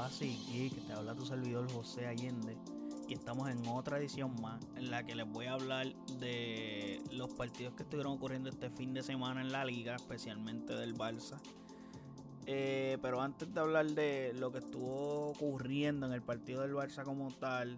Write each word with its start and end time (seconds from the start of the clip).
Oasis 0.00 0.48
Geek, 0.50 0.86
te 0.86 0.94
habla 0.94 1.14
tu 1.14 1.26
servidor 1.26 1.70
José 1.70 2.06
Allende 2.06 2.56
y 3.06 3.12
estamos 3.12 3.50
en 3.50 3.66
otra 3.66 3.98
edición 3.98 4.34
más 4.40 4.58
en 4.76 4.90
la 4.90 5.04
que 5.04 5.14
les 5.14 5.30
voy 5.30 5.44
a 5.44 5.52
hablar 5.52 5.94
de 6.18 7.02
los 7.12 7.28
partidos 7.34 7.74
que 7.74 7.82
estuvieron 7.82 8.14
ocurriendo 8.14 8.48
este 8.48 8.70
fin 8.70 8.94
de 8.94 9.02
semana 9.02 9.42
en 9.42 9.52
la 9.52 9.62
liga, 9.66 9.96
especialmente 9.96 10.74
del 10.74 10.94
Barça. 10.94 11.38
Eh, 12.46 12.96
pero 13.02 13.20
antes 13.20 13.52
de 13.52 13.60
hablar 13.60 13.90
de 13.90 14.32
lo 14.38 14.50
que 14.50 14.60
estuvo 14.60 15.32
ocurriendo 15.32 16.06
en 16.06 16.12
el 16.12 16.22
partido 16.22 16.62
del 16.62 16.72
Barça 16.72 17.04
como 17.04 17.28
tal, 17.32 17.76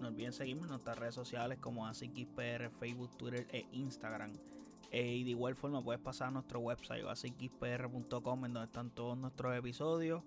no 0.00 0.08
olviden 0.08 0.32
seguirme 0.32 0.62
en 0.62 0.68
nuestras 0.68 0.98
redes 0.98 1.16
sociales 1.16 1.58
como 1.60 1.86
ASICXPR, 1.86 2.70
Facebook, 2.80 3.14
Twitter 3.18 3.46
e 3.50 3.66
Instagram. 3.72 4.32
Eh, 4.90 5.16
y 5.16 5.24
de 5.24 5.30
igual 5.30 5.54
forma 5.54 5.84
puedes 5.84 6.00
pasar 6.00 6.28
a 6.28 6.30
nuestro 6.30 6.60
website 6.60 7.04
asicxpr.com 7.04 8.46
en 8.46 8.54
donde 8.54 8.68
están 8.68 8.90
todos 8.90 9.18
nuestros 9.18 9.54
episodios 9.54 10.22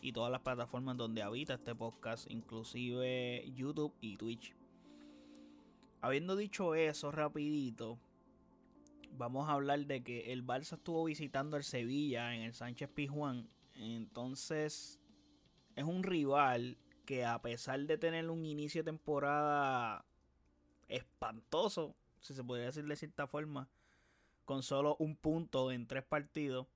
y 0.00 0.12
todas 0.12 0.30
las 0.30 0.42
plataformas 0.42 0.96
donde 0.96 1.22
habita 1.22 1.54
este 1.54 1.74
podcast, 1.74 2.30
inclusive 2.30 3.44
YouTube 3.54 3.94
y 4.00 4.16
Twitch. 4.16 4.54
Habiendo 6.00 6.36
dicho 6.36 6.74
eso 6.74 7.10
rapidito, 7.10 7.98
vamos 9.16 9.48
a 9.48 9.52
hablar 9.52 9.86
de 9.86 10.02
que 10.02 10.32
el 10.32 10.46
Barça 10.46 10.74
estuvo 10.74 11.04
visitando 11.04 11.56
el 11.56 11.64
Sevilla 11.64 12.34
en 12.34 12.42
el 12.42 12.52
Sánchez 12.52 12.90
Pizjuán. 12.90 13.48
Entonces 13.74 15.00
es 15.74 15.84
un 15.84 16.02
rival 16.02 16.78
que 17.04 17.24
a 17.24 17.40
pesar 17.40 17.80
de 17.80 17.98
tener 17.98 18.30
un 18.30 18.44
inicio 18.44 18.82
de 18.82 18.90
temporada 18.90 20.04
espantoso, 20.88 21.94
si 22.20 22.34
se 22.34 22.44
podría 22.44 22.66
decir 22.66 22.84
de 22.84 22.96
cierta 22.96 23.26
forma, 23.26 23.68
con 24.44 24.62
solo 24.62 24.96
un 24.98 25.16
punto 25.16 25.72
en 25.72 25.86
tres 25.86 26.04
partidos, 26.04 26.66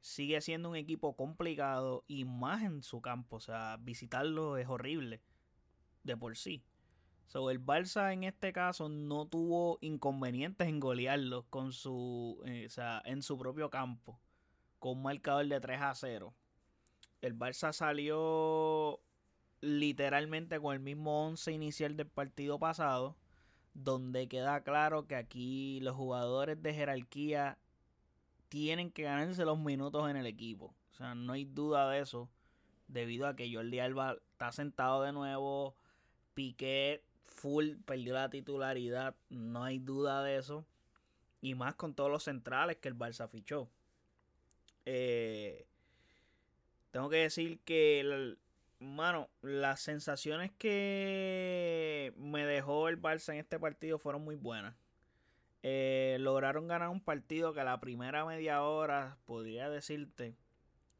sigue 0.00 0.40
siendo 0.40 0.70
un 0.70 0.76
equipo 0.76 1.16
complicado 1.16 2.04
y 2.06 2.24
más 2.24 2.62
en 2.62 2.82
su 2.82 3.00
campo. 3.00 3.36
O 3.36 3.40
sea, 3.40 3.76
visitarlo 3.80 4.56
es 4.56 4.68
horrible 4.68 5.20
de 6.04 6.16
por 6.16 6.36
sí. 6.36 6.62
So, 7.26 7.50
el 7.50 7.64
Barça 7.64 8.12
en 8.12 8.22
este 8.22 8.52
caso 8.52 8.88
no 8.88 9.26
tuvo 9.26 9.78
inconvenientes 9.80 10.68
en 10.68 10.78
golearlo 10.78 11.44
con 11.50 11.72
su, 11.72 12.40
eh, 12.46 12.66
o 12.66 12.70
sea, 12.70 13.02
en 13.04 13.22
su 13.22 13.36
propio 13.36 13.68
campo, 13.68 14.20
con 14.78 14.98
un 14.98 15.02
marcador 15.02 15.46
de 15.46 15.60
3 15.60 15.80
a 15.82 15.94
0. 15.94 16.34
El 17.22 17.36
Barça 17.36 17.72
salió 17.72 19.00
literalmente 19.60 20.60
con 20.60 20.74
el 20.74 20.80
mismo 20.80 21.26
11 21.26 21.50
inicial 21.52 21.96
del 21.96 22.06
partido 22.06 22.60
pasado, 22.60 23.16
donde 23.74 24.28
queda 24.28 24.62
claro 24.62 25.08
que 25.08 25.16
aquí 25.16 25.80
los 25.80 25.96
jugadores 25.96 26.62
de 26.62 26.74
jerarquía 26.74 27.58
tienen 28.48 28.90
que 28.90 29.02
ganarse 29.02 29.44
los 29.44 29.58
minutos 29.58 30.08
en 30.08 30.16
el 30.16 30.26
equipo. 30.26 30.74
O 30.92 30.94
sea, 30.94 31.14
no 31.14 31.32
hay 31.32 31.44
duda 31.44 31.90
de 31.90 32.00
eso. 32.00 32.28
Debido 32.88 33.26
a 33.26 33.36
que 33.36 33.52
Jordi 33.52 33.80
Alba 33.80 34.16
está 34.32 34.52
sentado 34.52 35.02
de 35.02 35.12
nuevo. 35.12 35.74
Piqué 36.34 37.02
full 37.24 37.76
perdió 37.84 38.14
la 38.14 38.30
titularidad. 38.30 39.14
No 39.28 39.64
hay 39.64 39.78
duda 39.78 40.22
de 40.22 40.36
eso. 40.36 40.64
Y 41.40 41.54
más 41.54 41.74
con 41.74 41.94
todos 41.94 42.10
los 42.10 42.24
centrales 42.24 42.78
que 42.78 42.88
el 42.88 42.96
Barça 42.96 43.28
fichó. 43.28 43.68
Eh, 44.84 45.66
tengo 46.92 47.10
que 47.10 47.16
decir 47.16 47.60
que, 47.60 48.36
mano, 48.78 49.28
las 49.42 49.80
sensaciones 49.80 50.52
que 50.56 52.14
me 52.16 52.46
dejó 52.46 52.88
el 52.88 53.00
Barça 53.00 53.34
en 53.34 53.40
este 53.40 53.58
partido 53.58 53.98
fueron 53.98 54.24
muy 54.24 54.36
buenas. 54.36 54.74
Eh, 55.68 56.18
lograron 56.20 56.68
ganar 56.68 56.90
un 56.90 57.00
partido 57.00 57.52
que 57.52 57.58
a 57.58 57.64
la 57.64 57.80
primera 57.80 58.24
media 58.24 58.62
hora, 58.62 59.18
podría 59.24 59.68
decirte, 59.68 60.36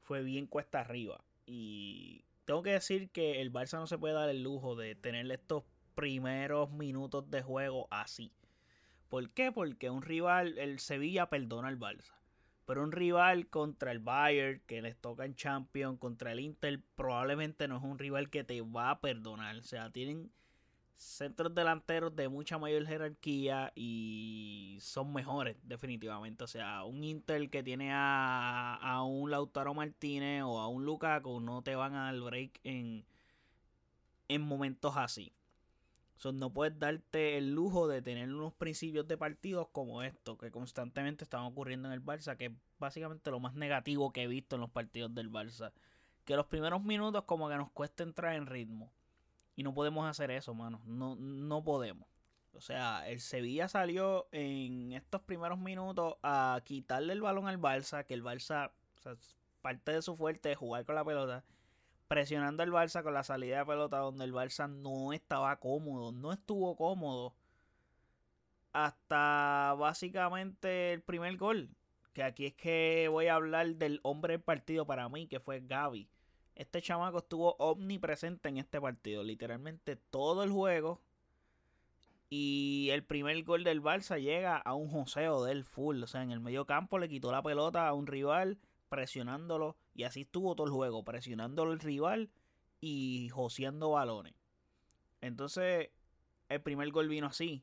fue 0.03 0.25
bien 0.25 0.49
cuesta 0.49 0.81
arriba. 0.81 1.25
Y 1.47 2.25
tengo 2.47 2.65
que 2.65 2.73
decir 2.73 3.11
que 3.11 3.41
el 3.41 3.53
Barça 3.53 3.79
no 3.79 3.87
se 3.87 3.97
puede 3.97 4.15
dar 4.15 4.29
el 4.29 4.43
lujo 4.43 4.75
de 4.75 4.97
tener 4.97 5.31
estos 5.31 5.63
primeros 5.95 6.73
minutos 6.73 7.31
de 7.31 7.43
juego 7.43 7.87
así. 7.93 8.33
¿Por 9.09 9.31
qué? 9.31 9.53
Porque 9.53 9.89
un 9.89 10.03
rival, 10.03 10.59
el 10.59 10.81
Sevilla 10.81 11.31
perdona 11.31 11.69
al 11.69 11.79
Barça. 11.79 12.17
Pero 12.65 12.83
un 12.83 12.91
rival 12.91 13.47
contra 13.47 13.93
el 13.93 14.01
Bayern, 14.01 14.63
que 14.67 14.83
les 14.83 14.97
toca 14.97 15.27
en 15.27 15.37
Champions, 15.37 16.01
contra 16.01 16.33
el 16.33 16.41
Inter, 16.41 16.81
probablemente 16.97 17.69
no 17.69 17.77
es 17.77 17.85
un 17.85 18.01
rival 18.01 18.31
que 18.31 18.43
te 18.43 18.61
va 18.63 18.91
a 18.91 19.01
perdonar. 19.01 19.59
O 19.59 19.63
sea, 19.63 19.93
tienen 19.93 20.33
centros 20.97 21.55
delanteros 21.55 22.15
de 22.17 22.29
mucha 22.29 22.59
mayor 22.59 22.87
jerarquía 22.87 23.73
y 23.75 24.79
son 24.81 25.13
mejores 25.13 25.57
definitivamente. 25.63 26.45
O 26.45 26.47
sea, 26.47 26.85
un 26.85 27.05
Inter 27.05 27.51
que 27.51 27.63
tiene 27.63 27.91
a, 27.93 29.03
un 29.07 29.31
Lautaro 29.31 29.75
Martínez 29.75 30.43
o 30.45 30.59
a 30.59 30.69
un 30.69 30.85
Lukaku 30.85 31.41
no 31.41 31.63
te 31.63 31.75
van 31.77 31.95
a 31.95 32.05
dar 32.13 32.21
break 32.21 32.61
en, 32.65 33.05
en 34.29 34.43
momentos 34.43 34.97
así. 34.97 35.33
no 36.33 36.53
puedes 36.53 36.79
darte 36.79 37.37
el 37.37 37.53
lujo 37.53 37.89
de 37.89 38.03
tener 38.03 38.33
unos 38.33 38.55
principios 38.55 39.07
de 39.07 39.19
partidos 39.19 39.69
como 39.73 40.03
estos 40.03 40.39
que 40.39 40.51
constantemente 40.51 41.25
están 41.25 41.43
ocurriendo 41.43 41.89
en 41.89 41.95
el 41.95 42.05
Barça, 42.05 42.37
que 42.37 42.47
es 42.47 42.53
básicamente 42.79 43.31
lo 43.31 43.41
más 43.41 43.55
negativo 43.55 44.13
que 44.13 44.23
he 44.23 44.27
visto 44.29 44.57
en 44.57 44.63
los 44.63 44.71
partidos 44.71 45.15
del 45.15 45.31
Barça. 45.31 45.73
Que 46.25 46.37
los 46.37 46.47
primeros 46.47 46.83
minutos 46.83 47.25
como 47.25 47.49
que 47.49 47.57
nos 47.57 47.71
cuesta 47.71 48.03
entrar 48.03 48.35
en 48.35 48.47
ritmo 48.47 48.91
y 49.57 49.63
no 49.63 49.75
podemos 49.75 50.07
hacer 50.09 50.31
eso, 50.31 50.55
mano. 50.55 50.81
No, 50.85 51.17
no 51.17 51.65
podemos. 51.65 52.07
O 52.53 52.61
sea, 52.61 53.09
el 53.09 53.21
Sevilla 53.21 53.69
salió 53.69 54.29
en 54.33 54.93
estos 54.93 55.23
primeros 55.23 55.59
minutos 55.59 56.17
a 56.23 56.61
quitarle 56.65 57.13
el 57.15 57.23
balón 57.23 57.49
al 57.49 57.59
Barça, 57.59 58.05
que 58.05 58.15
el 58.15 58.23
Barça, 58.23 58.71
o 58.97 59.01
sea, 59.01 59.17
parte 59.63 59.93
de 59.93 60.03
su 60.03 60.17
fuerte 60.17 60.53
es 60.53 60.59
jugar 60.59 60.85
con 60.85 60.95
la 60.95 61.05
pelota, 61.05 61.45
presionando 62.09 62.63
al 62.63 62.71
Barça 62.71 63.03
con 63.03 63.15
la 63.15 63.25
salida 63.25 63.59
de 63.59 63.67
pelota 63.67 63.99
donde 63.99 64.25
el 64.25 64.33
Barça 64.33 64.71
no 64.71 65.13
estaba 65.13 65.57
cómodo, 65.59 66.13
no 66.13 66.33
estuvo 66.33 66.77
cómodo 66.77 67.35
hasta 68.73 69.75
básicamente 69.79 70.93
el 70.93 71.03
primer 71.03 71.37
gol. 71.37 71.71
Que 72.13 72.23
aquí 72.23 72.47
es 72.47 72.55
que 72.55 73.09
voy 73.11 73.27
a 73.27 73.35
hablar 73.35 73.75
del 73.77 74.01
hombre 74.03 74.35
del 74.35 74.43
partido 74.43 74.87
para 74.87 75.09
mí, 75.09 75.27
que 75.27 75.41
fue 75.41 75.61
Gaby. 75.61 76.09
Este 76.57 76.81
chamaco 76.81 77.19
estuvo 77.19 77.55
omnipresente 77.59 78.49
en 78.49 78.57
este 78.57 78.81
partido. 78.81 79.23
Literalmente 79.23 79.97
todo 79.97 80.43
el 80.43 80.51
juego. 80.51 81.03
Y 82.31 82.89
el 82.93 83.05
primer 83.05 83.41
gol 83.45 83.63
del 83.63 83.83
Barça 83.83 84.19
llega 84.19 84.57
a 84.57 84.75
un 84.75 84.89
joseo 84.89 85.45
del 85.45 85.65
full. 85.65 86.03
O 86.03 86.07
sea, 86.07 86.23
en 86.23 86.31
el 86.31 86.41
medio 86.41 86.65
campo 86.65 86.99
le 86.99 87.11
quitó 87.11 87.31
la 87.31 87.43
pelota 87.43 87.87
a 87.87 87.93
un 87.93 88.07
rival, 88.07 88.59
presionándolo. 88.89 89.77
Y 89.95 90.05
así 90.05 90.23
estuvo 90.23 90.57
todo 90.57 90.67
el 90.67 90.73
juego, 90.73 91.05
presionándolo 91.05 91.75
el 91.75 91.79
rival 91.79 92.31
y 92.81 93.29
joseando 93.29 93.91
balones. 93.91 94.35
Entonces, 95.21 95.91
el 96.49 96.63
primer 96.63 96.91
gol 96.91 97.09
vino 97.09 97.27
así. 97.27 97.63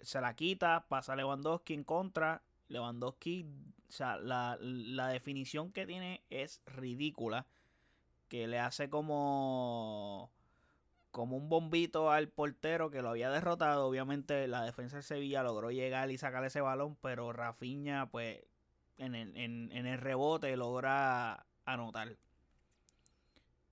Se 0.00 0.20
la 0.20 0.34
quita, 0.34 0.86
pasa 0.88 1.14
Lewandowski 1.14 1.72
en 1.72 1.84
contra. 1.84 2.42
Lewandowski, 2.66 3.46
o 3.88 3.92
sea, 3.92 4.16
la, 4.16 4.58
la 4.60 5.06
definición 5.06 5.70
que 5.70 5.86
tiene 5.86 6.24
es 6.30 6.60
ridícula 6.66 7.46
que 8.28 8.46
le 8.46 8.58
hace 8.58 8.90
como 8.90 10.30
como 11.16 11.38
un 11.38 11.48
bombito 11.48 12.10
al 12.10 12.28
portero 12.28 12.90
que 12.90 13.00
lo 13.00 13.08
había 13.08 13.30
derrotado. 13.30 13.86
Obviamente 13.86 14.46
la 14.48 14.64
defensa 14.64 14.98
de 14.98 15.02
Sevilla 15.02 15.42
logró 15.42 15.70
llegar 15.70 16.10
y 16.10 16.18
sacar 16.18 16.44
ese 16.44 16.60
balón, 16.60 16.98
pero 17.00 17.32
Rafinha 17.32 18.10
pues 18.10 18.44
en 18.98 19.14
el, 19.14 19.34
en, 19.34 19.72
el 19.72 19.98
rebote 19.98 20.54
logra 20.58 21.46
anotar. 21.64 22.18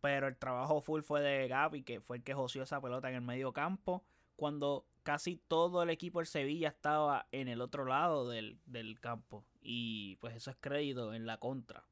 Pero 0.00 0.28
el 0.28 0.36
trabajo 0.38 0.80
full 0.80 1.02
fue 1.02 1.20
de 1.20 1.46
Gaby, 1.46 1.82
que 1.82 2.00
fue 2.00 2.16
el 2.16 2.22
que 2.22 2.32
joció 2.32 2.62
esa 2.62 2.80
pelota 2.80 3.10
en 3.10 3.16
el 3.16 3.20
medio 3.20 3.52
campo. 3.52 4.04
Cuando 4.36 4.86
casi 5.02 5.36
todo 5.36 5.82
el 5.82 5.90
equipo 5.90 6.20
del 6.20 6.26
Sevilla 6.26 6.68
estaba 6.68 7.26
en 7.30 7.48
el 7.48 7.60
otro 7.60 7.84
lado 7.84 8.26
del, 8.26 8.58
del 8.64 9.00
campo. 9.00 9.44
Y 9.60 10.16
pues 10.16 10.34
eso 10.34 10.50
es 10.50 10.56
crédito 10.60 11.12
en 11.12 11.26
la 11.26 11.36
contra. 11.36 11.84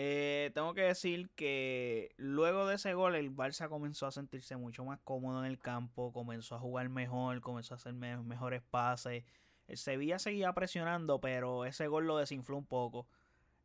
Eh, 0.00 0.52
tengo 0.54 0.74
que 0.74 0.82
decir 0.82 1.28
que 1.30 2.14
luego 2.18 2.68
de 2.68 2.76
ese 2.76 2.94
gol 2.94 3.16
el 3.16 3.34
Barça 3.34 3.68
comenzó 3.68 4.06
a 4.06 4.12
sentirse 4.12 4.56
mucho 4.56 4.84
más 4.84 5.00
cómodo 5.00 5.40
en 5.40 5.50
el 5.50 5.58
campo, 5.58 6.12
comenzó 6.12 6.54
a 6.54 6.60
jugar 6.60 6.88
mejor, 6.88 7.40
comenzó 7.40 7.74
a 7.74 7.78
hacer 7.78 7.94
mejores 7.94 8.62
pases. 8.62 9.24
El 9.66 9.76
Sevilla 9.76 10.20
seguía 10.20 10.52
presionando, 10.52 11.20
pero 11.20 11.64
ese 11.64 11.88
gol 11.88 12.06
lo 12.06 12.16
desinfló 12.16 12.56
un 12.58 12.64
poco. 12.64 13.08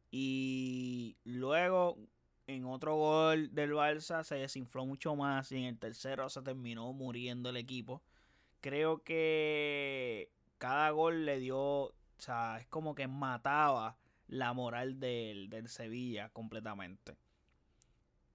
Y 0.09 1.18
luego 1.24 2.00
en 2.47 2.65
otro 2.65 2.95
gol 2.95 3.53
del 3.53 3.74
Barça 3.74 4.24
se 4.24 4.33
desinfló 4.33 4.88
mucho 4.88 5.15
más 5.15 5.51
y 5.51 5.57
en 5.57 5.65
el 5.65 5.77
tercero 5.77 6.30
se 6.30 6.41
terminó 6.41 6.94
muriendo 6.94 7.51
el 7.51 7.57
equipo. 7.57 8.01
Creo 8.59 9.03
que 9.03 10.31
cada 10.57 10.89
gol 10.89 11.25
le 11.27 11.38
dio, 11.38 11.59
o 11.59 11.94
sea, 12.18 12.57
es 12.59 12.65
como 12.65 12.95
que 12.95 13.07
mataba 13.07 13.97
la 14.33 14.51
moral 14.53 15.00
del, 15.00 15.50
del 15.50 15.69
Sevilla 15.69 16.30
completamente. 16.30 17.15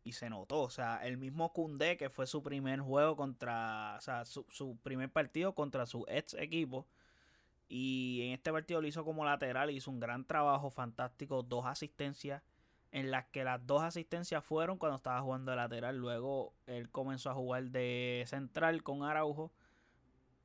Y 0.04 0.12
se 0.12 0.30
notó, 0.30 0.62
o 0.62 0.70
sea, 0.70 1.04
el 1.04 1.18
mismo 1.18 1.52
Kunde 1.52 1.96
que 1.96 2.08
fue 2.08 2.26
su 2.26 2.42
primer 2.42 2.80
juego 2.80 3.16
contra, 3.16 3.96
o 3.98 4.00
sea, 4.00 4.24
su, 4.24 4.46
su 4.48 4.76
primer 4.82 5.10
partido 5.10 5.54
contra 5.54 5.86
su 5.86 6.04
ex 6.08 6.34
equipo. 6.34 6.86
Y 7.68 8.22
en 8.24 8.32
este 8.32 8.52
partido 8.52 8.80
lo 8.80 8.86
hizo 8.88 9.04
como 9.04 9.24
lateral, 9.24 9.70
hizo 9.70 9.90
un 9.90 10.00
gran 10.00 10.24
trabajo, 10.24 10.70
fantástico, 10.70 11.42
dos 11.42 11.66
asistencias. 11.66 12.42
en 12.92 13.10
las 13.10 13.26
que 13.26 13.44
las 13.44 13.66
dos 13.66 13.82
asistencias 13.82 14.44
fueron 14.44 14.78
cuando 14.78 14.96
estaba 14.96 15.20
jugando 15.20 15.50
de 15.50 15.56
lateral. 15.56 15.96
Luego 15.98 16.54
él 16.66 16.90
comenzó 16.90 17.30
a 17.30 17.34
jugar 17.34 17.64
de 17.70 18.24
central 18.26 18.82
con 18.82 19.02
Araujo, 19.02 19.52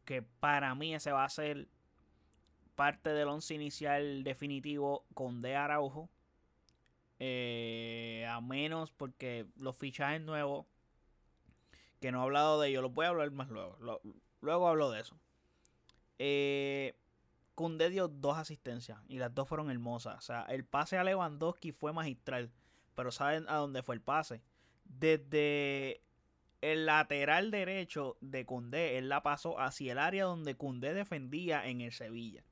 que 0.05 0.21
para 0.21 0.75
mí 0.75 0.94
ese 0.94 1.11
va 1.11 1.23
a 1.25 1.29
ser 1.29 1.69
parte 2.75 3.12
del 3.12 3.28
once 3.28 3.54
inicial 3.54 4.24
definitivo 4.24 5.06
con 5.14 5.42
De 5.42 5.56
Araujo. 5.56 6.10
Eh, 7.20 8.28
a 8.30 8.42
menos 8.42 8.92
porque 8.92 9.46
los 9.58 9.78
fichajes 9.78 10.22
nuevos, 10.22 10.66
que 12.02 12.12
no 12.12 12.20
he 12.20 12.24
hablado 12.24 12.60
de 12.60 12.70
ellos, 12.70 12.84
los 12.84 12.94
voy 12.94 13.06
a 13.06 13.10
hablar 13.10 13.31
más 13.31 13.50
luego. 13.50 13.78
luego 14.42 14.68
hablo 14.68 14.92
de 14.92 15.02
eso. 15.02 15.18
Eh, 16.20 16.96
dio 17.90 18.08
dos 18.08 18.38
asistencias 18.38 19.00
y 19.08 19.18
las 19.18 19.34
dos 19.34 19.48
fueron 19.48 19.70
hermosas. 19.70 20.18
O 20.18 20.22
sea, 20.22 20.44
el 20.44 20.66
pase 20.66 20.98
a 20.98 21.04
Lewandowski 21.04 21.72
fue 21.72 21.94
magistral. 21.94 22.52
Pero 22.96 23.12
¿saben 23.12 23.46
a 23.48 23.56
dónde 23.56 23.84
fue 23.84 23.96
el 23.96 24.02
pase? 24.02 24.42
Desde 24.86 26.02
el 26.62 26.86
lateral 26.86 27.52
derecho 27.52 28.18
de 28.22 28.46
Cundé, 28.46 28.98
él 28.98 29.10
la 29.10 29.24
pasó 29.24 29.60
hacia 29.60 29.92
el 29.92 29.98
área 29.98 30.25
donde 30.25 30.56
Cundé 30.56 30.94
defendía 30.94 31.66
en 31.68 31.81
el 31.81 31.92
Sevilla. 31.92 32.44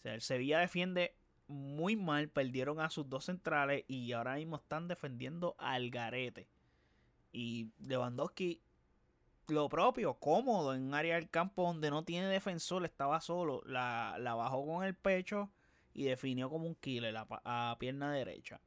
O 0.00 0.02
sea, 0.02 0.14
el 0.14 0.22
Sevilla 0.22 0.58
defiende 0.58 1.14
muy 1.46 1.94
mal, 1.94 2.30
perdieron 2.30 2.80
a 2.80 2.90
sus 2.90 3.08
dos 3.08 3.26
centrales 3.26 3.84
y 3.86 4.12
ahora 4.12 4.36
mismo 4.36 4.56
están 4.56 4.88
defendiendo 4.88 5.54
al 5.58 5.90
garete. 5.90 6.48
Y 7.32 7.68
Lewandowski 7.80 8.62
lo 9.50 9.68
propio, 9.68 10.14
cómodo 10.14 10.74
en 10.74 10.82
un 10.82 10.94
área 10.94 11.16
del 11.16 11.28
campo 11.28 11.64
donde 11.64 11.90
no 11.90 12.04
tiene 12.04 12.28
defensor, 12.28 12.84
estaba 12.84 13.20
solo, 13.20 13.62
la, 13.66 14.16
bajó 14.18 14.64
con 14.64 14.84
el 14.84 14.94
pecho 14.94 15.50
y 15.92 16.04
definió 16.04 16.48
como 16.48 16.66
un 16.66 16.74
killer 16.76 17.14
a, 17.16 17.76
pierna 17.78 18.12
derecha. 18.12 18.60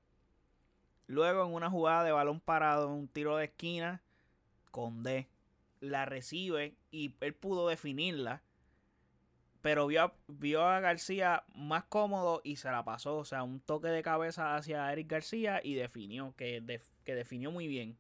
Luego 1.07 1.45
en 1.45 1.53
una 1.53 1.69
jugada 1.69 2.03
de 2.03 2.12
balón 2.12 2.39
parado, 2.39 2.88
en 2.88 2.94
un 2.94 3.07
tiro 3.07 3.38
de 3.38 3.45
esquina, 3.45 4.03
con 4.71 5.03
D, 5.03 5.30
la 5.80 6.06
recibe 6.06 6.75
y 6.91 7.15
él 7.21 7.33
pudo 7.33 7.68
definirla. 7.68 8.44
Pero 9.63 9.88
vio, 9.88 10.13
vio 10.27 10.68
a 10.68 10.81
García 10.81 11.45
más 11.56 11.86
cómodo 11.86 12.42
y 12.44 12.57
se 12.57 12.69
la 12.69 12.83
pasó. 12.83 13.15
O 13.15 13.24
sea, 13.24 13.44
un 13.44 13.62
toque 13.62 13.88
de 13.88 14.04
cabeza 14.04 14.57
hacia 14.57 14.92
Eric 14.92 15.10
García 15.10 15.62
y 15.63 15.74
definió, 15.74 16.36
que, 16.36 16.62
que 17.06 17.15
definió 17.15 17.50
muy 17.50 17.68
bien. 17.68 17.98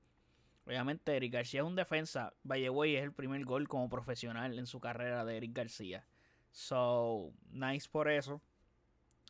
Obviamente, 0.67 1.15
Eric 1.15 1.31
García 1.31 1.61
es 1.61 1.65
un 1.65 1.77
defensa. 1.77 2.33
Valleway 2.43 2.97
es 2.97 3.03
el 3.03 3.13
primer 3.13 3.45
gol 3.45 3.69
como 3.69 3.89
profesional 3.89 4.59
en 4.59 4.67
su 4.67 4.81
carrera 4.81 5.23
de 5.23 5.37
Eric 5.37 5.53
García. 5.53 6.05
So, 6.51 7.31
nice 7.49 7.87
por 7.89 8.11
eso. 8.11 8.41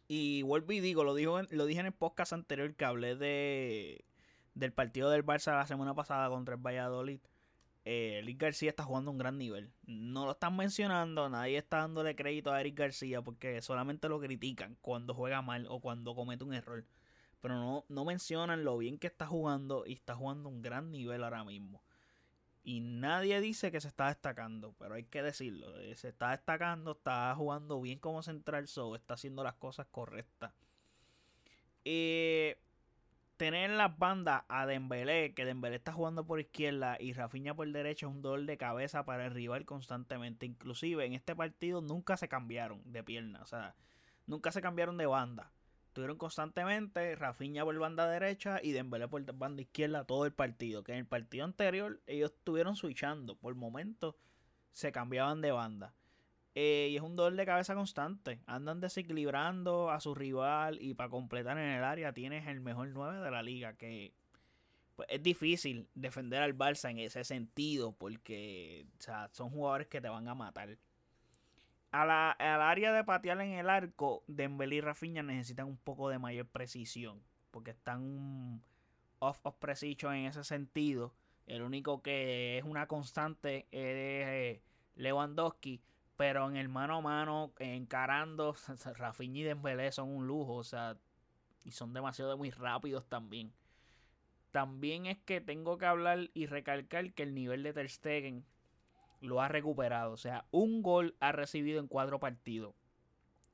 Y 0.07 0.41
vuelvo 0.41 0.71
y 0.71 0.79
digo, 0.79 1.03
lo, 1.03 1.13
dijo, 1.13 1.39
lo 1.44 1.65
dije 1.68 1.81
en 1.81 1.86
el 1.86 1.94
podcast 1.94 2.33
anterior 2.33 2.74
que 2.74 2.86
hablé 2.86 3.15
de 3.15 4.06
del 4.56 4.74
partido 4.74 5.12
del 5.12 5.25
Barça 5.25 5.53
la 5.53 5.68
semana 5.68 5.94
pasada 5.94 6.29
contra 6.29 6.56
el 6.56 6.62
Valladolid. 6.62 7.19
Eh, 7.85 8.19
Eric 8.24 8.39
García 8.39 8.69
está 8.69 8.83
jugando 8.83 9.12
un 9.12 9.18
gran 9.18 9.38
nivel. 9.38 9.71
No 9.85 10.25
lo 10.25 10.31
están 10.31 10.56
mencionando, 10.56 11.30
nadie 11.30 11.57
está 11.57 11.77
dándole 11.77 12.15
crédito 12.15 12.51
a 12.51 12.62
Eric 12.62 12.77
García 12.77 13.21
porque 13.21 13.62
solamente 13.62 14.09
lo 14.09 14.19
critican 14.19 14.77
cuando 14.81 15.13
juega 15.13 15.41
mal 15.41 15.65
o 15.69 15.80
cuando 15.80 16.15
comete 16.15 16.44
un 16.44 16.53
error 16.53 16.85
pero 17.44 17.56
no, 17.56 17.85
no 17.89 18.06
mencionan 18.06 18.63
lo 18.63 18.77
bien 18.77 18.97
que 18.97 19.07
está 19.07 19.27
jugando 19.27 19.83
y 19.85 19.91
está 19.91 20.15
jugando 20.15 20.47
un 20.47 20.62
gran 20.62 20.91
nivel 20.91 21.25
ahora 21.25 21.44
mismo. 21.44 21.83
Y 22.63 22.80
nadie 22.80 23.41
dice 23.41 23.69
que 23.69 23.81
se 23.81 23.89
está 23.89 24.07
destacando, 24.07 24.74
pero 24.79 24.95
hay 24.95 25.03
que 25.03 25.21
decirlo. 25.21 25.77
Eh, 25.81 25.94
se 25.97 26.07
está 26.07 26.31
destacando, 26.31 26.94
está 26.94 27.36
jugando 27.36 27.81
bien 27.81 28.00
como 28.00 28.24
central, 28.24 28.69
so 28.69 28.95
está 28.95 29.15
haciendo 29.15 29.44
las 29.44 29.56
cosas 29.56 29.88
correctas. 29.91 30.53
Eh, 31.83 32.57
tener 33.38 33.71
en 33.71 33.77
las 33.77 33.97
bandas 33.97 34.44
a 34.47 34.65
Dembélé, 34.65 35.33
que 35.33 35.45
Dembélé 35.45 35.77
está 35.77 35.91
jugando 35.94 36.25
por 36.25 36.39
izquierda 36.39 36.97
y 37.00 37.13
Rafinha 37.13 37.56
por 37.56 37.71
derecha 37.71 38.06
es 38.06 38.12
un 38.12 38.21
dolor 38.21 38.45
de 38.45 38.57
cabeza 38.57 39.06
para 39.06 39.25
el 39.25 39.33
rival 39.33 39.65
constantemente. 39.65 40.45
Inclusive 40.45 41.06
en 41.06 41.13
este 41.13 41.35
partido 41.35 41.81
nunca 41.81 42.18
se 42.18 42.27
cambiaron 42.27 42.81
de 42.91 43.03
pierna, 43.03 43.41
o 43.41 43.45
sea, 43.45 43.75
nunca 44.27 44.51
se 44.51 44.62
cambiaron 44.62 44.97
de 44.97 45.06
banda. 45.06 45.51
Tuvieron 45.94 46.18
constantemente 46.18 47.15
Rafinha 47.15 47.63
por 47.63 47.77
banda 47.77 48.07
derecha 48.07 48.59
y 48.63 48.71
Dembélé 48.71 49.07
por 49.07 49.24
banda 49.36 49.62
izquierda 49.62 50.06
todo 50.06 50.25
el 50.25 50.33
partido. 50.33 50.83
Que 50.83 50.94
en 50.94 51.00
el 51.00 51.06
partido 51.06 51.45
anterior 51.45 52.01
ellos 52.07 52.31
estuvieron 52.31 52.75
switchando. 52.75 53.36
Por 53.36 53.53
momentos 53.53 54.15
se 54.71 54.91
cambiaban 54.91 55.41
de 55.41 55.51
banda. 55.51 55.94
Eh, 56.55 56.89
y 56.91 56.95
es 56.95 57.01
un 57.01 57.15
dolor 57.15 57.35
de 57.35 57.45
cabeza 57.45 57.75
constante. 57.75 58.39
Andan 58.45 58.79
desequilibrando 58.79 59.89
a 59.89 60.00
su 60.00 60.13
rival 60.13 60.77
y 60.81 60.94
para 60.94 61.09
completar 61.09 61.57
en 61.57 61.69
el 61.69 61.83
área 61.83 62.13
tienes 62.13 62.47
el 62.47 62.61
mejor 62.61 62.89
9 62.89 63.19
de 63.19 63.31
la 63.31 63.41
liga. 63.41 63.73
Que 63.73 64.13
pues, 64.95 65.07
es 65.11 65.23
difícil 65.23 65.88
defender 65.95 66.44
al 66.44 66.57
Barça 66.57 66.91
en 66.91 67.00
ese 67.00 67.23
sentido 67.23 67.94
porque 67.94 68.85
son 69.31 69.50
jugadores 69.50 69.88
que 69.88 70.01
te 70.01 70.09
van 70.09 70.27
a 70.27 70.35
matar 70.35 70.77
a 71.94 72.05
la, 72.05 72.31
al 72.31 72.61
área 72.61 72.91
de 72.91 73.03
patear 73.03 73.39
en 73.41 73.51
el 73.51 73.69
arco, 73.69 74.23
Dembélé 74.27 74.77
y 74.77 74.81
Rafinha 74.81 75.21
necesitan 75.21 75.67
un 75.67 75.77
poco 75.77 76.09
de 76.09 76.17
mayor 76.17 76.47
precisión. 76.47 77.21
Porque 77.51 77.69
están 77.71 78.63
off 79.19 79.39
of 79.44 79.55
precision 79.57 80.15
en 80.15 80.25
ese 80.25 80.44
sentido. 80.44 81.13
El 81.45 81.61
único 81.61 82.01
que 82.01 82.57
es 82.57 82.63
una 82.63 82.88
constante 82.88 83.67
es 83.71 83.77
eh, 83.81 84.61
Lewandowski. 84.95 85.81
Pero 86.15 86.48
en 86.50 86.57
el 86.57 86.69
mano 86.69 86.98
a 86.98 87.01
mano, 87.01 87.54
encarando, 87.60 88.56
Rafinha 88.95 89.39
y 89.39 89.44
Dembélé 89.44 89.92
son 89.92 90.10
un 90.10 90.27
lujo. 90.27 90.56
O 90.56 90.63
sea, 90.63 90.98
y 91.63 91.71
son 91.71 91.94
demasiado 91.94 92.38
muy 92.38 92.51
rápidos 92.51 93.07
también. 93.07 93.54
También 94.51 95.07
es 95.07 95.18
que 95.18 95.42
tengo 95.42 95.77
que 95.77 95.86
hablar 95.86 96.30
y 96.33 96.45
recalcar 96.45 97.13
que 97.13 97.24
el 97.24 97.33
nivel 97.33 97.63
de 97.63 97.74
Ter 97.74 97.89
Stegen 97.89 98.45
lo 99.21 99.42
ha 99.42 99.48
recuperado. 99.48 100.12
O 100.12 100.18
sea, 100.18 100.45
un 100.51 100.83
gol 100.83 101.15
ha 101.19 101.31
recibido 101.31 101.80
en 101.80 101.88
cuatro 101.88 102.19
partidos. 102.19 102.75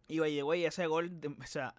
Y 0.08 0.20
oye, 0.20 0.42
güey, 0.42 0.66
ese 0.66 0.88
gol, 0.88 1.22
o 1.42 1.46
sea, 1.46 1.76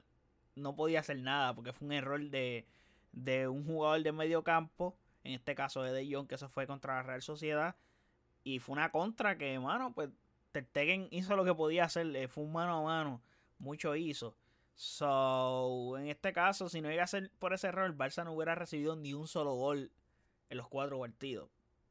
no 0.55 0.77
podía 0.77 1.01
hacer 1.01 1.21
nada 1.21 1.55
porque 1.55 1.73
fue 1.73 1.87
un 1.87 1.93
error 1.93 2.31
de, 2.31 2.67
de 3.13 3.49
un 3.49 3.65
jugador 3.65 4.03
de 4.03 4.13
medio 4.13 4.43
campo. 4.45 4.97
En 5.23 5.35
este 5.35 5.55
caso 5.55 5.83
de 5.83 5.93
De 5.93 6.11
Jong, 6.11 6.27
que 6.27 6.39
se 6.39 6.49
fue 6.49 6.67
contra 6.67 6.95
la 6.95 7.03
Real 7.03 7.21
Sociedad. 7.21 7.77
Y 8.43 8.59
fue 8.59 8.73
una 8.73 8.91
contra 8.91 9.37
que, 9.37 9.59
mano, 9.59 9.93
pues 9.93 10.09
Ter 10.53 10.65
Stegen 10.65 11.09
hizo 11.11 11.37
lo 11.37 11.45
que 11.45 11.55
podía 11.55 11.85
hacer. 11.85 12.15
Eh, 12.17 12.29
fue 12.29 12.45
un 12.45 12.53
mano 12.53 12.79
a 12.79 12.83
mano. 12.83 13.23
Mucho 13.59 13.97
hizo. 13.97 14.37
So, 14.75 15.97
en 15.99 16.09
este 16.09 16.33
caso, 16.33 16.69
si 16.69 16.81
no 16.81 16.91
iba 16.91 17.03
a 17.03 17.07
ser 17.07 17.31
por 17.39 17.53
ese 17.53 17.69
error, 17.69 17.87
el 17.87 17.97
Barça 17.97 18.25
no 18.25 18.33
hubiera 18.33 18.55
recibido 18.55 18.97
ni 18.97 19.13
un 19.13 19.29
solo 19.29 19.55
gol 19.55 19.93
en 20.49 20.57
los 20.57 20.69
cuatro 20.69 20.99
partidos 20.99 21.51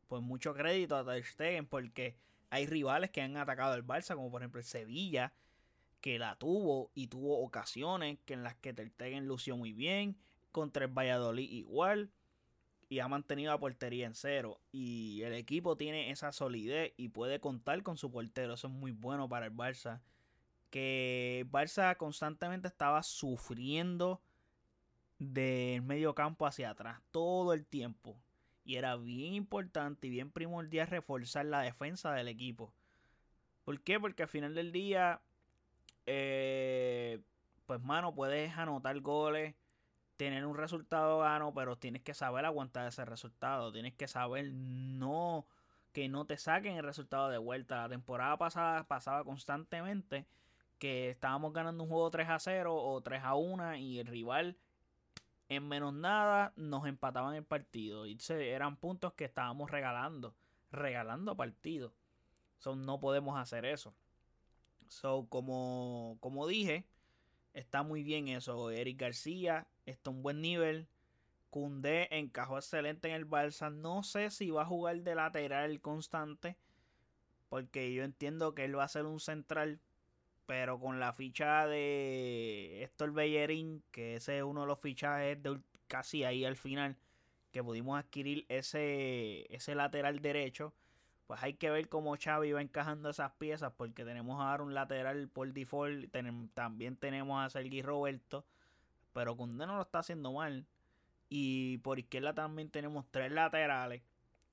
pues 0.09 0.23
mucho 0.23 0.53
crédito 0.55 0.97
a 0.97 1.05
Ter 1.05 1.23
Stegen 1.23 1.67
porque 1.67 2.17
hay 2.49 2.65
rivales 2.65 3.11
que 3.11 3.21
han 3.21 3.37
atacado 3.37 3.73
al 3.73 3.85
Barça, 3.85 4.15
como 4.15 4.31
por 4.31 4.41
ejemplo 4.41 4.59
el 4.59 4.65
Sevilla, 4.65 5.33
que 6.01 6.17
la 6.17 6.35
tuvo 6.35 6.91
y 6.95 7.07
tuvo 7.07 7.43
ocasiones 7.43 8.17
que 8.25 8.33
en 8.33 8.43
las 8.43 8.55
que 8.55 8.73
Ter 8.73 8.89
Stegen 8.89 9.27
lució 9.27 9.55
muy 9.55 9.71
bien, 9.71 10.17
contra 10.51 10.85
el 10.85 10.91
Valladolid 10.91 11.49
igual, 11.51 12.09
y 12.89 12.99
ha 12.99 13.07
mantenido 13.07 13.51
la 13.51 13.59
portería 13.59 14.07
en 14.07 14.15
cero. 14.15 14.59
Y 14.71 15.21
el 15.21 15.33
equipo 15.33 15.77
tiene 15.77 16.11
esa 16.11 16.31
solidez 16.31 16.93
y 16.97 17.09
puede 17.09 17.39
contar 17.39 17.83
con 17.83 17.97
su 17.97 18.11
portero, 18.11 18.55
eso 18.55 18.67
es 18.67 18.73
muy 18.73 18.91
bueno 18.91 19.29
para 19.29 19.45
el 19.45 19.53
Barça. 19.53 20.01
Que 20.71 21.41
el 21.41 21.51
Barça 21.51 21.95
constantemente 21.97 22.67
estaba 22.67 23.03
sufriendo 23.03 24.21
del 25.19 25.81
medio 25.83 26.15
campo 26.15 26.45
hacia 26.45 26.69
atrás 26.69 27.01
todo 27.11 27.53
el 27.53 27.65
tiempo 27.65 28.17
y 28.63 28.75
era 28.75 28.95
bien 28.95 29.33
importante 29.33 30.07
y 30.07 30.09
bien 30.11 30.31
primordial 30.31 30.87
reforzar 30.87 31.45
la 31.45 31.61
defensa 31.61 32.13
del 32.13 32.27
equipo. 32.27 32.71
¿Por 33.65 33.81
qué? 33.81 33.99
Porque 33.99 34.23
al 34.23 34.29
final 34.29 34.53
del 34.53 34.71
día, 34.71 35.21
eh, 36.05 37.19
pues 37.65 37.81
mano, 37.81 38.13
puedes 38.13 38.55
anotar 38.57 38.99
goles, 38.99 39.55
tener 40.19 40.45
un 40.45 40.57
resultado 40.57 41.19
gano, 41.19 41.53
pero 41.53 41.77
tienes 41.77 42.01
que 42.01 42.13
saber 42.13 42.43
aguantar 42.43 42.85
ese 42.85 43.05
resultado. 43.05 43.71
Tienes 43.71 43.93
que 43.93 44.09
saber 44.09 44.51
no 44.51 45.47
que 45.93 46.09
no 46.09 46.25
te 46.25 46.37
saquen 46.37 46.75
el 46.75 46.83
resultado 46.83 47.29
de 47.29 47.37
vuelta. 47.37 47.83
La 47.83 47.89
temporada 47.89 48.35
pasada 48.37 48.83
pasaba 48.83 49.23
constantemente 49.23 50.27
que 50.77 51.09
estábamos 51.09 51.53
ganando 51.53 51.85
un 51.85 51.89
juego 51.89 52.11
3 52.11 52.27
a 52.27 52.37
0 52.37 52.75
o 52.75 52.99
3 52.99 53.23
a 53.23 53.35
1 53.35 53.75
y 53.77 53.99
el 53.99 54.07
rival 54.07 54.57
en 55.47 55.65
menos 55.69 55.93
nada 55.93 56.51
nos 56.57 56.85
empataban 56.85 57.35
el 57.35 57.45
partido. 57.45 58.05
Y 58.05 58.17
eran 58.29 58.75
puntos 58.75 59.13
que 59.13 59.23
estábamos 59.23 59.71
regalando. 59.71 60.35
Regalando 60.69 61.37
partidos. 61.37 61.93
So, 62.57 62.75
no 62.75 62.99
podemos 62.99 63.39
hacer 63.39 63.63
eso. 63.63 63.93
So, 64.89 65.27
como, 65.29 66.17
como 66.19 66.45
dije, 66.45 66.85
está 67.53 67.83
muy 67.83 68.03
bien 68.03 68.27
eso. 68.27 68.71
Eric 68.71 68.99
García 68.99 69.67
está 69.85 70.09
un 70.09 70.23
buen 70.23 70.41
nivel. 70.41 70.87
Cundé 71.49 72.07
encajó 72.11 72.57
excelente 72.57 73.09
en 73.09 73.15
el 73.15 73.27
Barça. 73.27 73.71
No 73.73 74.03
sé 74.03 74.29
si 74.31 74.51
va 74.51 74.63
a 74.63 74.65
jugar 74.65 75.01
de 75.01 75.15
lateral 75.15 75.81
constante. 75.81 76.57
Porque 77.49 77.93
yo 77.93 78.03
entiendo 78.03 78.53
que 78.55 78.65
él 78.65 78.77
va 78.77 78.83
a 78.85 78.87
ser 78.87 79.05
un 79.05 79.19
central. 79.19 79.79
pero 80.45 80.79
con 80.79 80.99
la 80.99 81.13
ficha 81.13 81.67
de 81.67 82.81
Héctor 82.83 83.11
Bellerín, 83.13 83.83
que 83.91 84.15
ese 84.15 84.37
es 84.39 84.43
uno 84.43 84.61
de 84.61 84.67
los 84.67 84.79
fichajes 84.79 85.41
de 85.43 85.59
casi 85.87 86.23
ahí 86.23 86.43
al 86.45 86.55
final, 86.57 86.97
que 87.51 87.63
pudimos 87.63 87.99
adquirir 87.99 88.45
ese, 88.49 89.45
ese 89.55 89.75
lateral 89.75 90.21
derecho, 90.21 90.73
pues 91.29 91.43
hay 91.43 91.53
que 91.53 91.69
ver 91.69 91.89
cómo 91.89 92.17
Xavi 92.17 92.53
va 92.53 92.61
encajando 92.63 93.11
esas 93.11 93.31
piezas, 93.33 93.71
porque 93.77 94.03
tenemos 94.03 94.41
ahora 94.41 94.63
un 94.63 94.73
lateral 94.73 95.27
por 95.27 95.53
default, 95.53 96.11
también 96.55 96.95
tenemos 96.95 97.45
a 97.45 97.51
Sergi 97.51 97.83
Roberto, 97.83 98.47
pero 99.13 99.37
Cundé 99.37 99.67
no 99.67 99.75
lo 99.75 99.83
está 99.83 99.99
haciendo 99.99 100.33
mal. 100.33 100.65
Y 101.29 101.77
por 101.83 101.99
izquierda 101.99 102.33
también 102.33 102.71
tenemos 102.71 103.05
tres 103.11 103.31
laterales. 103.31 104.01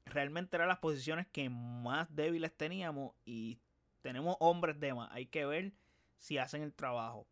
Realmente 0.04 0.54
eran 0.54 0.68
las 0.68 0.76
posiciones 0.76 1.26
que 1.28 1.48
más 1.48 2.14
débiles 2.14 2.54
teníamos 2.54 3.14
y 3.24 3.58
tenemos 4.02 4.36
hombres 4.40 4.78
de 4.78 4.92
más. 4.92 5.10
Hay 5.12 5.24
que 5.24 5.46
ver 5.46 5.72
si 6.18 6.36
hacen 6.36 6.60
el 6.60 6.74
trabajo. 6.74 7.26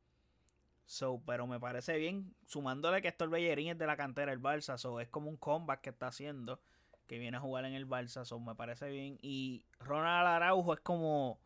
So, 0.86 1.20
pero 1.26 1.46
me 1.46 1.60
parece 1.60 1.98
bien, 1.98 2.34
sumándole 2.46 3.02
que 3.02 3.08
esto 3.08 3.24
el 3.24 3.30
Bellerín 3.30 3.68
es 3.68 3.78
de 3.78 3.86
la 3.86 3.98
cantera 3.98 4.30
del 4.30 4.40
Barça, 4.40 4.78
so, 4.78 5.00
es 5.00 5.08
como 5.10 5.28
un 5.28 5.36
comeback 5.36 5.82
que 5.82 5.90
está 5.90 6.06
haciendo, 6.06 6.62
que 7.06 7.18
viene 7.18 7.36
a 7.36 7.40
jugar 7.40 7.64
en 7.64 7.74
el 7.74 7.88
Barça, 7.88 8.24
me 8.40 8.54
parece 8.54 8.88
bien. 8.90 9.18
Y 9.22 9.64
Ronald 9.80 10.26
Araujo 10.26 10.74
es 10.74 10.80
como 10.80 11.40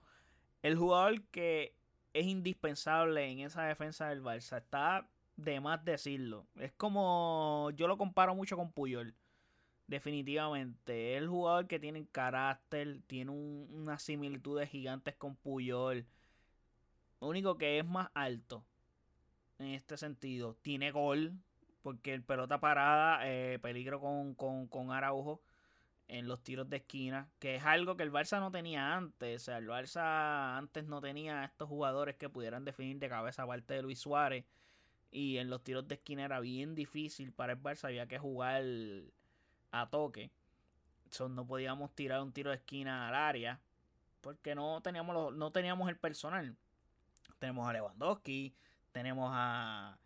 el 0.63 0.77
jugador 0.77 1.23
que 1.29 1.75
es 2.15 2.27
indispensable 2.27 3.31
en 3.31 3.41
esa 3.41 3.65
defensa 3.65 4.09
del 4.09 4.23
Barça. 4.23 4.59
Está 4.59 5.09
de 5.37 5.61
más 5.61 5.85
decirlo. 5.85 6.47
Es 6.57 6.73
como, 6.73 7.71
yo 7.77 7.89
lo 7.89 7.99
comparo 7.99 8.35
mucho 8.35 8.57
con 8.57 8.73
Puyol. 8.73 9.15
Definitivamente. 9.87 11.15
Es 11.15 11.23
el 11.23 11.29
jugador 11.29 11.67
que 11.67 11.79
tiene 11.81 12.07
carácter, 12.07 13.01
tiene 13.07 13.31
un, 13.31 13.69
unas 13.73 14.03
similitudes 14.03 14.69
gigantes 14.71 15.15
con 15.17 15.37
Puyol 15.37 16.07
lo 17.21 17.29
único 17.29 17.59
que 17.59 17.79
es 17.79 17.87
más 17.87 18.11
alto 18.15 18.65
en 19.59 19.69
este 19.69 19.97
sentido. 19.97 20.57
Tiene 20.63 20.91
gol. 20.91 21.39
Porque 21.83 22.13
el 22.13 22.23
pelota 22.23 22.61
parada, 22.61 23.21
eh, 23.25 23.59
peligro 23.61 24.01
con, 24.01 24.35
con, 24.35 24.91
Araujo 24.91 25.41
en 26.09 26.27
los 26.29 26.43
tiros 26.43 26.69
de 26.69 26.79
esquina. 26.79 27.29
Que 27.39 27.57
es 27.57 27.65
algo 27.65 27.97
que 27.97 28.03
el 28.03 28.13
Barça 28.13 28.41
no 28.41 28.51
tenía 28.51 28.95
antes. 28.97 29.43
O 29.43 29.45
sea, 29.45 29.59
el 29.59 29.69
Barça 29.69 30.57
antes 30.59 30.87
no 30.87 31.01
tenía 31.01 31.45
estos 31.45 31.69
jugadores 31.69 32.17
que 32.17 32.29
pudieran 32.29 32.65
definir 32.65 32.99
de 32.99 33.09
cabeza 33.09 33.43
aparte 33.45 33.75
de 33.75 33.83
Luis 33.83 34.01
Suárez. 34.01 34.45
Y 35.11 35.39
en 35.39 35.51
los 35.51 35.63
tiros 35.63 35.89
de 35.89 35.95
esquina 35.97 36.25
era 36.25 36.41
bien 36.41 36.75
difícil 36.75 37.33
para 37.33 37.53
el 37.55 37.63
Barça. 37.63 37.85
Había 37.85 38.07
que 38.09 38.19
jugar 38.19 38.63
a 39.71 39.89
toque. 39.91 40.31
So, 41.11 41.29
no 41.29 41.47
podíamos 41.47 41.95
tirar 41.95 42.21
un 42.23 42.33
tiro 42.33 42.51
de 42.51 42.57
esquina 42.57 43.09
al 43.09 43.15
área. 43.15 43.61
Porque 44.21 44.55
no 44.55 44.81
teníamos, 44.83 45.35
no 45.35 45.53
teníamos 45.53 45.89
el 45.89 45.97
personal 45.97 46.57
tenemos 47.39 47.69
a 47.69 47.73
Lewandowski, 47.73 48.55
tenemos 48.93 49.31
a 49.33 49.99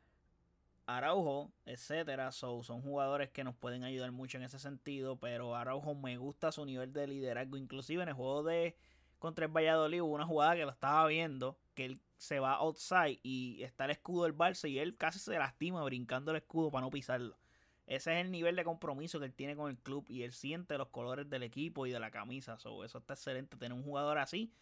Araujo, 0.87 1.53
etcétera. 1.65 2.33
son 2.33 2.63
jugadores 2.83 3.31
que 3.31 3.45
nos 3.45 3.55
pueden 3.55 3.85
ayudar 3.85 4.13
mucho 4.13 4.39
en 4.39 4.45
ese 4.45 4.59
sentido. 4.59 5.19
Pero 5.19 5.55
Araujo 5.55 5.95
me 5.95 6.17
gusta 6.17 6.53
su 6.53 6.65
nivel 6.65 6.93
de 6.93 7.07
liderazgo. 7.07 7.57
Inclusive 7.57 8.03
en 8.03 8.09
el 8.11 8.15
juego 8.15 8.43
de 8.43 8.77
contra 9.19 9.45
el 9.45 9.53
Valladolid 9.53 10.03
hubo 10.03 10.15
una 10.15 10.27
jugada 10.27 10.57
que 10.57 10.65
lo 10.65 10.71
estaba 10.71 11.07
viendo. 11.07 11.59
Que 11.75 11.87
él 11.87 12.01
se 12.17 12.41
va 12.41 12.55
outside 12.55 13.19
y 13.23 13.63
está 13.63 13.85
el 13.87 13.93
escudo 13.93 14.25
del 14.25 14.37
Barça. 14.37 14.69
Y 14.69 14.79
él 14.79 14.97
casi 14.97 15.19
se 15.19 15.39
lastima 15.39 15.83
brincando 15.85 16.31
el 16.31 16.39
escudo 16.39 16.71
para 16.71 16.85
no 16.85 16.91
pisarlo. 16.91 17.39
Ese 17.87 18.13
es 18.19 18.25
el 18.25 18.31
nivel 18.31 18.57
de 18.57 18.65
compromiso 18.65 19.19
que 19.19 19.27
él 19.27 19.35
tiene 19.35 19.57
con 19.57 19.71
el 19.71 19.79
club. 19.79 20.05
Y 20.09 20.23
él 20.23 20.33
siente 20.33 20.79
los 20.79 20.89
colores 20.89 21.29
del 21.31 21.43
equipo 21.43 21.87
y 21.87 21.93
de 21.93 22.01
la 22.01 22.11
camisa. 22.11 22.55
eso 22.55 22.83
está 22.83 23.15
excelente 23.15 23.57
tener 23.57 23.73
un 23.73 23.85
jugador 23.85 24.19
así 24.19 24.53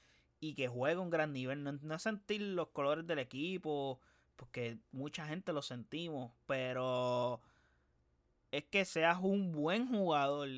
y 0.40 0.54
que 0.54 0.68
juega 0.68 1.00
un 1.00 1.10
gran 1.10 1.32
nivel. 1.32 1.62
No, 1.82 1.98
sentir 1.98 2.40
los 2.40 2.68
colores 2.68 3.06
del 3.06 3.18
equipo, 3.18 4.00
porque 4.40 4.78
mucha 4.90 5.26
gente 5.26 5.52
lo 5.52 5.60
sentimos, 5.60 6.32
pero 6.46 7.42
es 8.50 8.64
que 8.64 8.86
seas 8.86 9.18
un 9.20 9.52
buen 9.52 9.86
jugador 9.86 10.48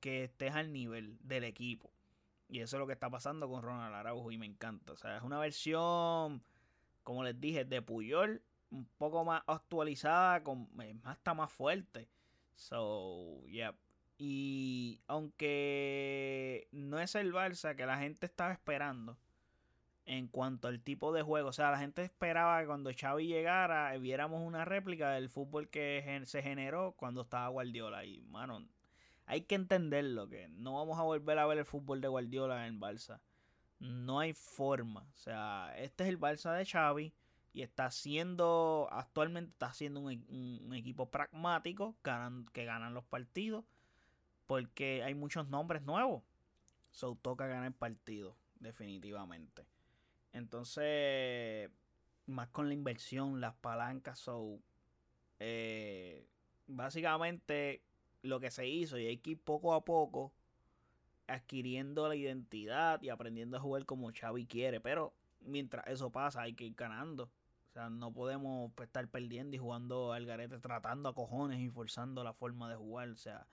que 0.00 0.24
estés 0.24 0.54
al 0.54 0.74
nivel 0.74 1.16
del 1.22 1.44
equipo. 1.44 1.90
Y 2.50 2.60
eso 2.60 2.76
es 2.76 2.80
lo 2.80 2.86
que 2.86 2.92
está 2.92 3.08
pasando 3.08 3.48
con 3.48 3.62
Ronald 3.62 3.94
Araujo 3.94 4.30
y 4.30 4.36
me 4.36 4.44
encanta. 4.44 4.92
O 4.92 4.96
sea, 4.98 5.16
es 5.16 5.22
una 5.22 5.38
versión, 5.38 6.42
como 7.02 7.24
les 7.24 7.40
dije, 7.40 7.64
de 7.64 7.80
Puyol, 7.80 8.42
un 8.70 8.84
poco 8.98 9.24
más 9.24 9.42
actualizada, 9.46 10.44
con, 10.44 10.68
está 11.10 11.32
más 11.32 11.50
fuerte. 11.50 12.10
So, 12.56 13.42
yeah. 13.46 13.74
Y 14.18 15.00
aunque 15.06 16.68
no 16.72 17.00
es 17.00 17.14
el 17.14 17.32
Barça 17.32 17.74
que 17.74 17.86
la 17.86 17.96
gente 17.96 18.26
estaba 18.26 18.52
esperando 18.52 19.16
en 20.06 20.28
cuanto 20.28 20.68
al 20.68 20.80
tipo 20.80 21.12
de 21.12 21.22
juego, 21.22 21.48
o 21.48 21.52
sea, 21.52 21.70
la 21.70 21.78
gente 21.78 22.02
esperaba 22.02 22.60
que 22.60 22.66
cuando 22.66 22.90
Xavi 22.94 23.26
llegara 23.26 23.96
viéramos 23.96 24.42
una 24.42 24.64
réplica 24.64 25.12
del 25.12 25.30
fútbol 25.30 25.68
que 25.68 26.22
se 26.26 26.42
generó 26.42 26.92
cuando 26.92 27.22
estaba 27.22 27.48
Guardiola. 27.48 28.04
Y, 28.04 28.20
mano, 28.22 28.66
hay 29.26 29.42
que 29.42 29.54
entenderlo, 29.54 30.28
que 30.28 30.48
no 30.48 30.74
vamos 30.74 30.98
a 30.98 31.02
volver 31.02 31.38
a 31.38 31.46
ver 31.46 31.58
el 31.58 31.64
fútbol 31.64 32.00
de 32.00 32.08
Guardiola 32.08 32.66
en 32.66 32.80
Barça. 32.80 33.20
No 33.80 34.20
hay 34.20 34.34
forma. 34.34 35.06
O 35.12 35.16
sea, 35.16 35.74
este 35.78 36.04
es 36.04 36.10
el 36.10 36.20
Barça 36.20 36.54
de 36.56 36.66
Xavi 36.66 37.14
y 37.52 37.62
está 37.62 37.90
siendo, 37.90 38.88
actualmente 38.90 39.52
está 39.52 39.72
siendo 39.72 40.00
un, 40.00 40.74
equipo 40.74 41.10
pragmático 41.10 41.96
que 42.52 42.64
ganan 42.64 42.94
los 42.94 43.04
partidos 43.04 43.64
porque 44.46 45.02
hay 45.02 45.14
muchos 45.14 45.48
nombres 45.48 45.82
nuevos. 45.82 46.22
So 46.90 47.16
toca 47.16 47.46
ganar 47.46 47.66
el 47.66 47.72
partido, 47.72 48.36
definitivamente. 48.56 49.66
Entonces, 50.34 51.70
más 52.26 52.48
con 52.48 52.68
la 52.68 52.74
inversión, 52.74 53.40
las 53.40 53.54
palancas, 53.54 54.18
so 54.18 54.58
eh, 55.38 56.26
básicamente 56.66 57.82
lo 58.22 58.40
que 58.40 58.50
se 58.50 58.66
hizo 58.68 58.98
y 58.98 59.06
hay 59.06 59.18
que 59.18 59.30
ir 59.30 59.38
poco 59.38 59.74
a 59.74 59.84
poco 59.84 60.32
adquiriendo 61.26 62.08
la 62.08 62.16
identidad 62.16 63.00
y 63.02 63.08
aprendiendo 63.08 63.56
a 63.56 63.60
jugar 63.60 63.86
como 63.86 64.10
Xavi 64.12 64.46
quiere, 64.46 64.80
pero 64.80 65.14
mientras 65.40 65.86
eso 65.86 66.10
pasa 66.10 66.42
hay 66.42 66.54
que 66.54 66.64
ir 66.64 66.74
ganando. 66.74 67.24
O 67.24 67.72
sea, 67.72 67.88
no 67.88 68.12
podemos 68.12 68.70
pues, 68.74 68.88
estar 68.88 69.06
perdiendo 69.08 69.56
y 69.56 69.58
jugando 69.58 70.12
al 70.12 70.26
garete, 70.26 70.58
tratando 70.58 71.08
a 71.08 71.14
cojones 71.14 71.60
y 71.60 71.70
forzando 71.70 72.22
la 72.22 72.32
forma 72.32 72.68
de 72.68 72.76
jugar. 72.76 73.08
O 73.08 73.16
sea, 73.16 73.46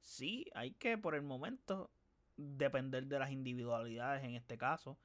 sí, 0.00 0.46
hay 0.54 0.70
que 0.72 0.96
por 0.96 1.14
el 1.14 1.22
momento 1.22 1.90
depender 2.36 3.06
de 3.06 3.18
las 3.18 3.30
individualidades 3.30 4.24
en 4.24 4.34
este 4.34 4.56
caso. 4.56 4.96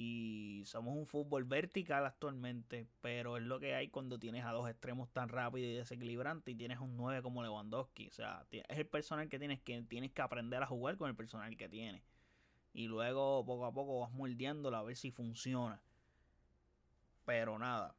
Y 0.00 0.62
somos 0.64 0.96
un 0.96 1.08
fútbol 1.08 1.42
vertical 1.42 2.06
actualmente, 2.06 2.86
pero 3.00 3.36
es 3.36 3.42
lo 3.42 3.58
que 3.58 3.74
hay 3.74 3.88
cuando 3.88 4.16
tienes 4.16 4.44
a 4.44 4.52
dos 4.52 4.70
extremos 4.70 5.10
tan 5.10 5.28
rápidos 5.28 5.72
y 5.72 5.74
desequilibrantes 5.74 6.54
y 6.54 6.56
tienes 6.56 6.78
un 6.78 6.96
9 6.96 7.20
como 7.20 7.42
Lewandowski. 7.42 8.06
O 8.06 8.12
sea, 8.12 8.46
es 8.52 8.78
el 8.78 8.86
personal 8.86 9.28
que 9.28 9.40
tienes 9.40 9.60
que, 9.60 9.82
tienes 9.82 10.12
que 10.12 10.22
aprender 10.22 10.62
a 10.62 10.66
jugar 10.66 10.96
con 10.98 11.08
el 11.10 11.16
personal 11.16 11.56
que 11.56 11.68
tienes. 11.68 12.04
Y 12.72 12.86
luego 12.86 13.44
poco 13.44 13.66
a 13.66 13.72
poco 13.72 13.98
vas 13.98 14.12
moldeándolo 14.12 14.76
a 14.76 14.84
ver 14.84 14.94
si 14.94 15.10
funciona. 15.10 15.82
Pero 17.24 17.58
nada, 17.58 17.96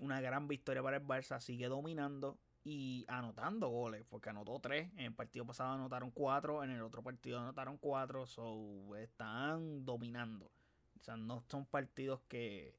una 0.00 0.20
gran 0.20 0.48
victoria 0.48 0.82
para 0.82 0.96
el 0.96 1.06
Barça, 1.06 1.38
sigue 1.38 1.68
dominando 1.68 2.36
y 2.64 3.04
anotando 3.06 3.68
goles, 3.68 4.04
porque 4.08 4.30
anotó 4.30 4.58
tres. 4.58 4.90
En 4.94 5.04
el 5.04 5.14
partido 5.14 5.46
pasado 5.46 5.74
anotaron 5.74 6.10
cuatro, 6.10 6.64
en 6.64 6.70
el 6.70 6.82
otro 6.82 7.00
partido 7.00 7.38
anotaron 7.38 7.78
cuatro, 7.78 8.26
so 8.26 8.96
están 8.96 9.84
dominando. 9.84 10.50
O 11.00 11.04
sea, 11.04 11.16
no 11.16 11.42
son 11.48 11.66
partidos 11.66 12.20
que 12.28 12.74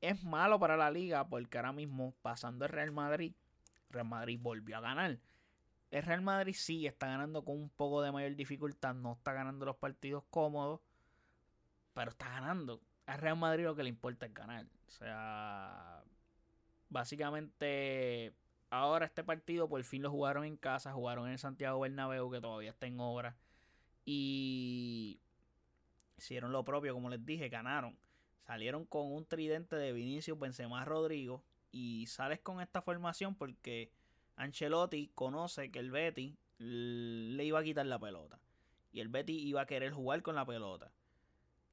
es 0.00 0.22
malo 0.22 0.58
para 0.58 0.76
la 0.76 0.90
liga, 0.90 1.28
porque 1.28 1.58
ahora 1.58 1.72
mismo 1.72 2.14
pasando 2.22 2.64
el 2.64 2.70
Real 2.70 2.92
Madrid, 2.92 3.34
Real 3.90 4.06
Madrid 4.06 4.38
volvió 4.40 4.76
a 4.76 4.80
ganar. 4.80 5.18
El 5.90 6.02
Real 6.02 6.20
Madrid 6.22 6.54
sí 6.54 6.86
está 6.86 7.06
ganando 7.06 7.44
con 7.44 7.56
un 7.56 7.70
poco 7.70 8.02
de 8.02 8.12
mayor 8.12 8.34
dificultad, 8.34 8.94
no 8.94 9.12
está 9.12 9.32
ganando 9.32 9.64
los 9.64 9.76
partidos 9.76 10.24
cómodos, 10.30 10.80
pero 11.94 12.10
está 12.10 12.28
ganando. 12.28 12.80
A 13.06 13.16
Real 13.16 13.36
Madrid 13.36 13.64
lo 13.64 13.74
que 13.74 13.84
le 13.84 13.88
importa 13.88 14.26
es 14.26 14.34
ganar. 14.34 14.66
O 14.86 14.90
sea, 14.90 16.02
básicamente 16.88 18.34
ahora 18.70 19.06
este 19.06 19.24
partido 19.24 19.68
por 19.68 19.82
fin 19.84 20.02
lo 20.02 20.10
jugaron 20.10 20.44
en 20.44 20.56
casa, 20.56 20.92
jugaron 20.92 21.28
en 21.28 21.38
Santiago 21.38 21.80
Bernabéu 21.80 22.30
que 22.30 22.40
todavía 22.40 22.70
está 22.70 22.86
en 22.86 23.00
obra 23.00 23.36
y 24.04 25.20
hicieron 26.16 26.52
lo 26.52 26.64
propio, 26.64 26.94
como 26.94 27.10
les 27.10 27.24
dije, 27.24 27.48
ganaron. 27.48 27.96
Salieron 28.46 28.84
con 28.84 29.12
un 29.12 29.24
tridente 29.26 29.76
de 29.76 29.92
Vinicius, 29.92 30.38
Benzema, 30.38 30.84
Rodrigo 30.84 31.42
y 31.72 32.06
sales 32.06 32.40
con 32.40 32.60
esta 32.60 32.80
formación 32.80 33.34
porque 33.34 33.90
Ancelotti 34.36 35.10
conoce 35.14 35.70
que 35.70 35.80
el 35.80 35.90
Betty 35.90 36.36
le 36.58 37.44
iba 37.44 37.58
a 37.58 37.64
quitar 37.64 37.86
la 37.86 37.98
pelota 37.98 38.38
y 38.92 39.00
el 39.00 39.08
Betty 39.08 39.32
iba 39.32 39.62
a 39.62 39.66
querer 39.66 39.92
jugar 39.92 40.22
con 40.22 40.36
la 40.36 40.46
pelota, 40.46 40.92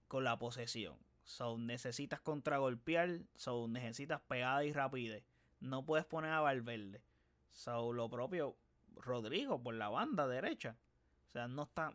con 0.07 0.23
la 0.23 0.39
posesión. 0.39 0.97
So 1.23 1.57
necesitas 1.57 2.19
contragolpear, 2.19 3.21
so 3.35 3.67
necesitas 3.67 4.19
pegada 4.21 4.65
y 4.65 4.73
rapidez 4.73 5.23
no 5.63 5.85
puedes 5.85 6.05
poner 6.05 6.31
a 6.31 6.41
Valverde. 6.41 7.01
So, 7.51 7.93
lo 7.93 8.09
propio 8.09 8.55
Rodrigo 8.95 9.61
por 9.61 9.73
la 9.73 9.89
banda 9.89 10.27
derecha. 10.27 10.75
O 11.27 11.31
sea, 11.31 11.47
no 11.47 11.63
está. 11.63 11.93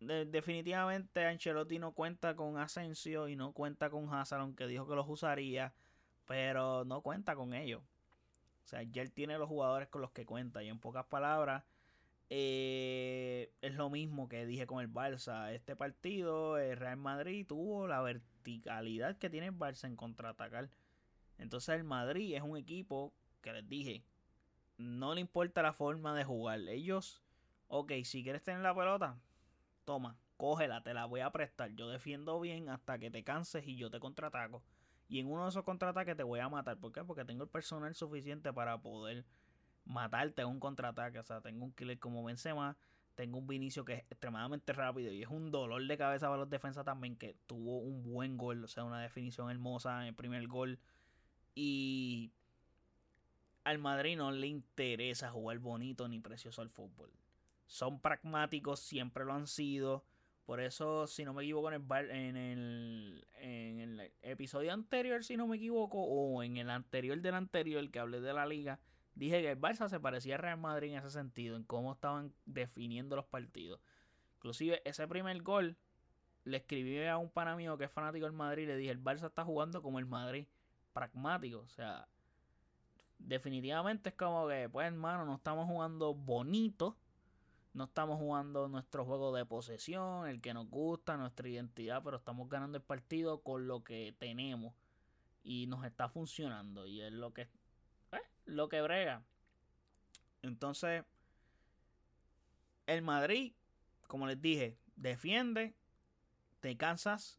Definitivamente 0.00 1.26
Ancelotti 1.26 1.78
no 1.78 1.92
cuenta 1.92 2.34
con 2.34 2.58
Asensio 2.58 3.28
y 3.28 3.36
no 3.36 3.52
cuenta 3.52 3.90
con 3.90 4.12
Hazard, 4.12 4.40
aunque 4.40 4.66
dijo 4.66 4.86
que 4.86 4.94
los 4.94 5.08
usaría, 5.08 5.74
pero 6.26 6.84
no 6.84 7.02
cuenta 7.02 7.36
con 7.36 7.54
ellos. 7.54 7.82
O 8.64 8.68
sea, 8.70 8.82
ya 8.82 9.02
él 9.02 9.12
tiene 9.12 9.38
los 9.38 9.48
jugadores 9.48 9.88
con 9.88 10.00
los 10.00 10.10
que 10.12 10.26
cuenta 10.26 10.62
y 10.62 10.68
en 10.68 10.78
pocas 10.78 11.04
palabras 11.06 11.64
eh, 12.32 13.52
es 13.60 13.74
lo 13.74 13.90
mismo 13.90 14.28
que 14.28 14.46
dije 14.46 14.66
con 14.66 14.80
el 14.80 14.92
Barça. 14.92 15.52
Este 15.52 15.74
partido, 15.74 16.58
el 16.58 16.76
Real 16.76 16.96
Madrid 16.96 17.46
tuvo 17.46 17.88
la 17.88 18.00
verticalidad 18.00 19.18
que 19.18 19.28
tiene 19.28 19.48
el 19.48 19.58
Barça 19.58 19.86
en 19.86 19.96
contraatacar. 19.96 20.70
Entonces 21.38 21.74
el 21.74 21.84
Madrid 21.84 22.36
es 22.36 22.42
un 22.42 22.56
equipo 22.56 23.12
que 23.42 23.52
les 23.52 23.68
dije, 23.68 24.04
no 24.78 25.14
le 25.14 25.20
importa 25.20 25.62
la 25.62 25.72
forma 25.72 26.14
de 26.14 26.24
jugar. 26.24 26.60
Ellos, 26.68 27.20
ok, 27.66 27.92
si 28.04 28.22
quieres 28.22 28.44
tener 28.44 28.60
la 28.60 28.74
pelota, 28.74 29.18
toma, 29.84 30.16
cógela, 30.36 30.82
te 30.82 30.94
la 30.94 31.06
voy 31.06 31.20
a 31.20 31.30
prestar. 31.30 31.70
Yo 31.74 31.88
defiendo 31.88 32.40
bien 32.40 32.68
hasta 32.68 32.98
que 32.98 33.10
te 33.10 33.22
canses 33.22 33.66
y 33.66 33.76
yo 33.76 33.90
te 33.90 34.00
contraataco. 34.00 34.62
Y 35.08 35.18
en 35.18 35.26
uno 35.26 35.44
de 35.44 35.50
esos 35.50 35.64
contraataques 35.64 36.16
te 36.16 36.22
voy 36.22 36.40
a 36.40 36.48
matar. 36.48 36.78
¿Por 36.78 36.92
qué? 36.92 37.02
Porque 37.04 37.24
tengo 37.24 37.42
el 37.42 37.50
personal 37.50 37.94
suficiente 37.94 38.52
para 38.52 38.80
poder 38.80 39.24
matarte 39.84 40.42
en 40.42 40.48
un 40.48 40.60
contraataque. 40.60 41.18
O 41.18 41.24
sea, 41.24 41.40
tengo 41.40 41.64
un 41.64 41.72
killer 41.72 41.98
como 41.98 42.24
Benzema, 42.24 42.76
tengo 43.16 43.38
un 43.38 43.46
Vinicio 43.46 43.84
que 43.84 43.94
es 43.94 44.04
extremadamente 44.10 44.72
rápido 44.72 45.12
y 45.12 45.22
es 45.22 45.28
un 45.28 45.50
dolor 45.50 45.86
de 45.86 45.98
cabeza 45.98 46.26
para 46.28 46.38
los 46.38 46.50
defensas 46.50 46.84
también 46.84 47.16
que 47.16 47.36
tuvo 47.46 47.78
un 47.78 48.02
buen 48.02 48.36
gol, 48.36 48.64
o 48.64 48.68
sea, 48.68 48.84
una 48.84 49.00
definición 49.00 49.50
hermosa 49.50 50.00
en 50.02 50.08
el 50.08 50.14
primer 50.14 50.46
gol. 50.46 50.78
Y 51.54 52.32
al 53.64 53.78
Madrid 53.78 54.16
no 54.16 54.30
le 54.30 54.46
interesa 54.46 55.30
jugar 55.30 55.58
bonito 55.58 56.08
ni 56.08 56.18
precioso 56.18 56.62
al 56.62 56.70
fútbol. 56.70 57.10
Son 57.70 58.00
pragmáticos, 58.00 58.80
siempre 58.80 59.24
lo 59.24 59.32
han 59.32 59.46
sido. 59.46 60.04
Por 60.44 60.60
eso, 60.60 61.06
si 61.06 61.24
no 61.24 61.32
me 61.32 61.44
equivoco, 61.44 61.70
en 61.70 61.74
el, 61.74 62.10
en 62.10 62.36
el, 62.36 63.28
en 63.34 63.78
el 63.78 64.12
episodio 64.22 64.72
anterior, 64.72 65.22
si 65.22 65.36
no 65.36 65.46
me 65.46 65.56
equivoco, 65.56 66.02
o 66.02 66.42
en 66.42 66.56
el 66.56 66.68
anterior 66.68 67.20
del 67.20 67.34
anterior 67.34 67.88
que 67.90 68.00
hablé 68.00 68.20
de 68.20 68.32
la 68.32 68.46
liga, 68.46 68.80
Dije 69.14 69.42
que 69.42 69.50
el 69.50 69.60
Barça 69.60 69.88
se 69.88 70.00
parecía 70.00 70.36
a 70.36 70.38
Real 70.38 70.58
Madrid 70.58 70.92
en 70.92 70.98
ese 70.98 71.10
sentido, 71.10 71.56
en 71.56 71.64
cómo 71.64 71.92
estaban 71.92 72.32
definiendo 72.46 73.16
los 73.16 73.26
partidos. 73.26 73.80
Inclusive 74.36 74.80
ese 74.84 75.06
primer 75.08 75.42
gol 75.42 75.76
le 76.44 76.58
escribí 76.58 77.04
a 77.04 77.18
un 77.18 77.28
pana 77.28 77.56
mío 77.56 77.76
que 77.76 77.84
es 77.84 77.90
fanático 77.90 78.24
del 78.24 78.32
Madrid 78.32 78.66
le 78.66 78.76
dije, 78.76 78.90
el 78.90 79.02
Barça 79.02 79.26
está 79.26 79.44
jugando 79.44 79.82
como 79.82 79.98
el 79.98 80.06
Madrid, 80.06 80.46
pragmático, 80.94 81.58
o 81.58 81.68
sea, 81.68 82.08
definitivamente 83.18 84.08
es 84.08 84.14
como 84.14 84.48
que, 84.48 84.68
pues 84.70 84.86
hermano, 84.86 85.26
no 85.26 85.34
estamos 85.34 85.66
jugando 85.66 86.14
bonito, 86.14 86.96
no 87.72 87.84
estamos 87.84 88.18
jugando 88.18 88.68
nuestro 88.68 89.04
juego 89.04 89.34
de 89.34 89.46
posesión, 89.46 90.26
el 90.28 90.40
que 90.40 90.54
nos 90.54 90.68
gusta, 90.68 91.16
nuestra 91.16 91.48
identidad, 91.48 92.02
pero 92.02 92.16
estamos 92.16 92.48
ganando 92.48 92.78
el 92.78 92.84
partido 92.84 93.42
con 93.42 93.66
lo 93.66 93.84
que 93.84 94.14
tenemos 94.18 94.74
y 95.42 95.66
nos 95.66 95.84
está 95.84 96.08
funcionando 96.08 96.86
y 96.86 97.00
es 97.00 97.12
lo 97.12 97.32
que 97.32 97.48
lo 98.46 98.68
que 98.68 98.82
brega. 98.82 99.22
Entonces, 100.42 101.04
el 102.86 103.02
Madrid, 103.02 103.52
como 104.08 104.26
les 104.26 104.40
dije, 104.40 104.76
defiende, 104.96 105.76
te 106.60 106.76
cansas, 106.76 107.38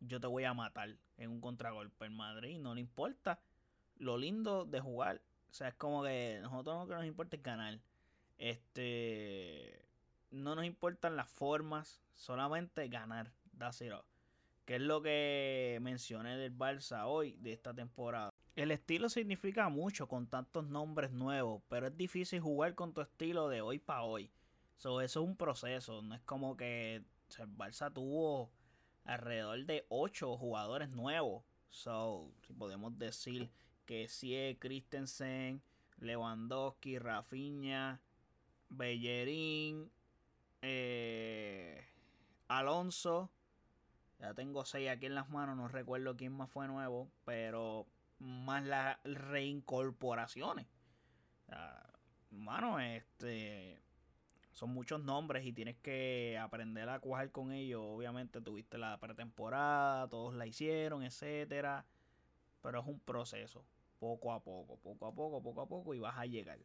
yo 0.00 0.20
te 0.20 0.26
voy 0.26 0.44
a 0.44 0.54
matar 0.54 0.96
en 1.16 1.30
un 1.30 1.40
contragolpe. 1.40 2.04
El 2.04 2.12
Madrid 2.12 2.58
no 2.58 2.74
le 2.74 2.80
importa 2.80 3.40
lo 3.96 4.16
lindo 4.16 4.64
de 4.64 4.80
jugar. 4.80 5.22
O 5.50 5.54
sea, 5.54 5.68
es 5.68 5.74
como 5.74 6.02
que 6.02 6.38
nosotros 6.42 6.80
lo 6.80 6.88
que 6.88 6.94
nos 6.94 7.06
importa 7.06 7.36
es 7.36 7.42
ganar. 7.42 7.80
Este. 8.38 9.86
No 10.30 10.54
nos 10.54 10.64
importan 10.64 11.16
las 11.16 11.28
formas, 11.28 12.00
solamente 12.14 12.88
ganar. 12.88 13.32
It 13.62 13.92
Que 14.64 14.76
es 14.76 14.80
lo 14.80 15.02
que 15.02 15.78
mencioné 15.82 16.36
del 16.36 16.56
Barça 16.56 17.04
hoy, 17.06 17.36
de 17.38 17.52
esta 17.52 17.74
temporada. 17.74 18.32
El 18.56 18.70
estilo 18.70 19.08
significa 19.08 19.68
mucho 19.68 20.08
con 20.08 20.26
tantos 20.26 20.66
nombres 20.66 21.12
nuevos, 21.12 21.62
pero 21.68 21.86
es 21.86 21.96
difícil 21.96 22.40
jugar 22.40 22.74
con 22.74 22.92
tu 22.92 23.00
estilo 23.00 23.48
de 23.48 23.60
hoy 23.60 23.78
para 23.78 24.02
hoy. 24.02 24.30
eso 24.76 25.00
es 25.00 25.16
un 25.16 25.36
proceso, 25.36 26.02
no 26.02 26.14
es 26.14 26.22
como 26.22 26.56
que 26.56 26.96
el 26.96 27.48
Barça 27.56 27.92
tuvo 27.92 28.50
alrededor 29.04 29.64
de 29.64 29.86
8 29.88 30.36
jugadores 30.36 30.90
nuevos. 30.90 31.44
So, 31.70 32.30
podemos 32.58 32.98
decir 32.98 33.50
que 33.86 34.04
es 34.04 34.58
Christensen, 34.58 35.62
Lewandowski, 35.98 36.98
Rafinha, 36.98 38.00
Bellerín, 38.72 39.90
eh, 40.62 41.86
Alonso. 42.48 43.30
Ya 44.18 44.34
tengo 44.34 44.64
6 44.64 44.88
aquí 44.88 45.06
en 45.06 45.14
las 45.14 45.28
manos, 45.30 45.56
no 45.56 45.68
recuerdo 45.68 46.16
quién 46.16 46.32
más 46.32 46.50
fue 46.50 46.68
nuevo, 46.68 47.10
pero 47.24 47.86
más 48.18 48.64
las 48.64 48.98
reincorporaciones. 49.04 50.66
mano, 52.30 52.80
este 52.80 53.82
son 54.52 54.70
muchos 54.70 55.02
nombres 55.02 55.44
y 55.46 55.52
tienes 55.52 55.76
que 55.78 56.38
aprender 56.40 56.88
a 56.88 57.00
cuajar 57.00 57.30
con 57.30 57.52
ellos. 57.52 57.82
Obviamente 57.84 58.40
tuviste 58.40 58.78
la 58.78 58.98
pretemporada, 58.98 60.08
todos 60.08 60.34
la 60.34 60.46
hicieron, 60.46 61.02
etcétera. 61.02 61.84
Pero 62.62 62.80
es 62.80 62.86
un 62.86 63.00
proceso, 63.00 63.64
poco 63.98 64.32
a 64.32 64.40
poco, 64.40 64.76
poco 64.76 65.06
a 65.06 65.14
poco, 65.14 65.42
poco 65.42 65.60
a 65.62 65.66
poco 65.66 65.94
y 65.94 65.98
vas 65.98 66.16
a 66.16 66.26
llegar. 66.26 66.58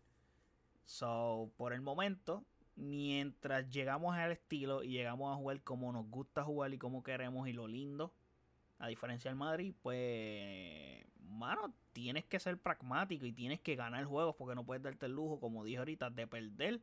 So, 0.88 1.52
por 1.58 1.74
el 1.74 1.82
momento, 1.82 2.46
mientras 2.78 3.70
llegamos 3.70 4.16
al 4.16 4.32
estilo 4.32 4.84
y 4.84 4.92
llegamos 4.92 5.34
a 5.34 5.36
jugar 5.36 5.62
como 5.62 5.92
nos 5.92 6.10
gusta 6.10 6.46
jugar 6.46 6.74
y 6.74 6.78
como 6.78 7.04
queremos 7.04 7.50
y 7.50 7.54
lo 7.54 7.68
lindo, 7.68 8.14
a 8.80 8.88
diferencia 8.88 9.30
del 9.30 9.38
Madrid, 9.38 9.76
pues 9.82 11.06
mano, 11.20 11.74
tienes 11.92 12.24
que 12.24 12.40
ser 12.40 12.58
pragmático 12.58 13.26
y 13.26 13.34
tienes 13.34 13.60
que 13.60 13.76
ganar 13.76 14.06
juegos 14.06 14.36
porque 14.38 14.56
no 14.56 14.66
puedes 14.66 14.82
darte 14.82 15.08
el 15.08 15.12
lujo, 15.12 15.42
como 15.42 15.66
dije 15.66 15.80
ahorita, 15.80 16.10
de 16.10 16.26
perder 16.26 16.82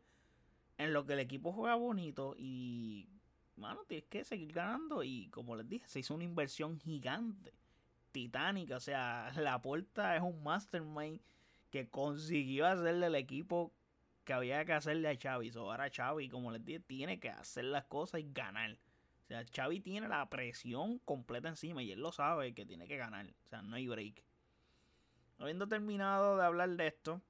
en 0.76 0.92
lo 0.92 1.06
que 1.06 1.14
el 1.14 1.20
equipo 1.20 1.54
juega 1.54 1.76
bonito 1.76 2.34
y, 2.36 3.08
mano, 3.56 3.84
tienes 3.88 4.06
que 4.10 4.22
seguir 4.22 4.52
ganando. 4.52 5.02
Y 5.02 5.28
como 5.28 5.56
les 5.56 5.66
dije, 5.66 5.88
se 5.88 6.00
hizo 6.00 6.14
una 6.14 6.24
inversión 6.24 6.78
gigante, 6.78 7.54
titánica, 8.12 8.76
o 8.76 8.80
sea, 8.80 9.32
la 9.40 9.62
puerta 9.62 10.14
es 10.14 10.22
un 10.22 10.42
mastermind 10.42 11.22
que 11.70 11.88
consiguió 11.88 12.66
hacerle 12.66 13.06
el 13.06 13.14
equipo 13.14 13.72
que 14.24 14.32
había 14.32 14.64
que 14.64 14.72
hacerle 14.72 15.08
a 15.08 15.16
Xavi. 15.16 15.52
So, 15.52 15.70
ahora 15.70 15.90
Xavi, 15.94 16.28
como 16.28 16.50
les 16.50 16.64
dije, 16.64 16.80
tiene 16.80 17.20
que 17.20 17.30
hacer 17.30 17.64
las 17.64 17.84
cosas 17.84 18.20
y 18.20 18.32
ganar. 18.32 18.72
O 18.72 19.26
sea, 19.26 19.44
Xavi 19.44 19.80
tiene 19.80 20.08
la 20.08 20.28
presión 20.28 20.98
completa 21.00 21.48
encima 21.48 21.82
y 21.82 21.92
él 21.92 22.00
lo 22.00 22.12
sabe 22.12 22.54
que 22.54 22.66
tiene 22.66 22.86
que 22.86 22.96
ganar. 22.96 23.26
O 23.26 23.48
sea, 23.48 23.62
no 23.62 23.76
hay 23.76 23.86
break. 23.86 24.22
Habiendo 25.38 25.66
terminado 25.66 26.36
de 26.36 26.44
hablar 26.44 26.70
de 26.70 26.86
esto, 26.86 27.20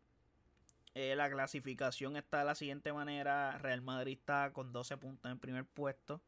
eh, 0.95 1.17
la 1.17 1.31
clasificación 1.31 2.17
está 2.17 2.39
de 2.39 2.45
la 2.45 2.55
siguiente 2.55 2.93
manera. 2.93 3.59
Real 3.59 3.83
Madrid 3.83 4.19
está 4.19 4.53
con 4.53 4.73
12 4.73 4.97
puntos 4.97 5.31
en 5.31 5.39
primer 5.39 5.67
puesto. 5.67 6.21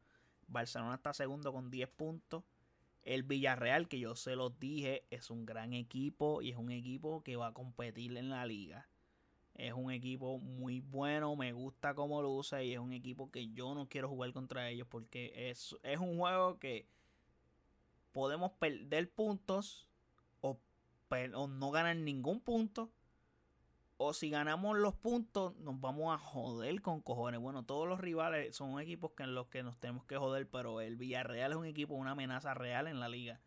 Barcelona 0.47 0.95
está 0.95 1.13
segundo 1.13 1.51
con 1.51 1.69
10 1.69 1.89
puntos. 1.89 2.43
El 3.03 3.23
Villarreal, 3.23 3.87
que 3.87 3.99
yo 3.99 4.15
se 4.15 4.35
los 4.35 4.59
dije, 4.59 5.05
es 5.09 5.29
un 5.29 5.45
gran 5.45 5.73
equipo 5.73 6.41
y 6.41 6.51
es 6.51 6.57
un 6.57 6.71
equipo 6.71 7.23
que 7.23 7.37
va 7.37 7.47
a 7.47 7.53
competir 7.53 8.17
en 8.17 8.29
la 8.29 8.45
liga. 8.45 8.89
Es 9.57 9.73
un 9.73 9.91
equipo 9.91 10.37
muy 10.37 10.81
bueno, 10.81 11.35
me 11.35 11.51
gusta 11.51 11.95
cómo 11.95 12.19
usa 12.19 12.63
y 12.63 12.73
es 12.73 12.79
un 12.79 12.93
equipo 12.93 13.31
que 13.31 13.49
yo 13.49 13.73
no 13.73 13.89
quiero 13.89 14.07
jugar 14.07 14.31
contra 14.31 14.69
ellos 14.69 14.87
porque 14.89 15.49
es, 15.49 15.75
es 15.83 15.99
un 15.99 16.17
juego 16.17 16.59
que 16.59 16.87
podemos 18.11 18.51
perder 18.53 19.11
puntos 19.11 19.87
o 21.33 21.47
no 21.47 21.71
ganan 21.71 22.03
ningún 22.05 22.39
punto. 22.39 22.91
O 23.99 24.13
si 24.13 24.29
ganamos 24.29 24.77
los 24.77 24.93
puntos, 24.93 25.55
nos 25.57 25.79
vamos 25.81 26.13
a 26.13 26.19
joder 26.19 26.81
con 26.81 27.01
cojones. 27.01 27.39
Bueno, 27.39 27.63
todos 27.63 27.87
los 27.87 27.99
rivales 27.99 28.55
son 28.55 28.79
equipos 28.79 29.11
en 29.17 29.33
los 29.33 29.47
que 29.47 29.63
nos 29.63 29.79
tenemos 29.79 30.05
que 30.05 30.17
joder, 30.17 30.47
pero 30.47 30.81
el 30.81 30.97
Villarreal 30.97 31.51
es 31.51 31.57
un 31.57 31.65
equipo, 31.65 31.95
una 31.95 32.11
amenaza 32.11 32.53
real 32.53 32.87
en 32.87 32.99
la 32.99 33.09
liga. 33.09 33.41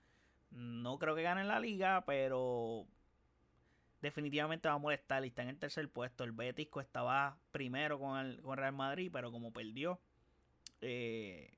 No 0.50 0.98
creo 0.98 1.14
que 1.14 1.22
gane 1.22 1.44
la 1.44 1.60
liga, 1.60 2.02
pero 2.04 2.86
definitivamente 4.00 4.68
va 4.68 4.74
a 4.74 4.78
molestar. 4.78 5.24
Y 5.24 5.28
está 5.28 5.42
en 5.42 5.50
el 5.50 5.58
tercer 5.58 5.88
puesto. 5.90 6.24
El 6.24 6.32
Betis 6.32 6.68
estaba 6.80 7.38
primero 7.52 7.98
con 7.98 8.18
el 8.18 8.40
con 8.42 8.56
Real 8.56 8.72
Madrid, 8.72 9.10
pero 9.12 9.30
como 9.30 9.52
perdió, 9.52 10.00
eh, 10.80 11.52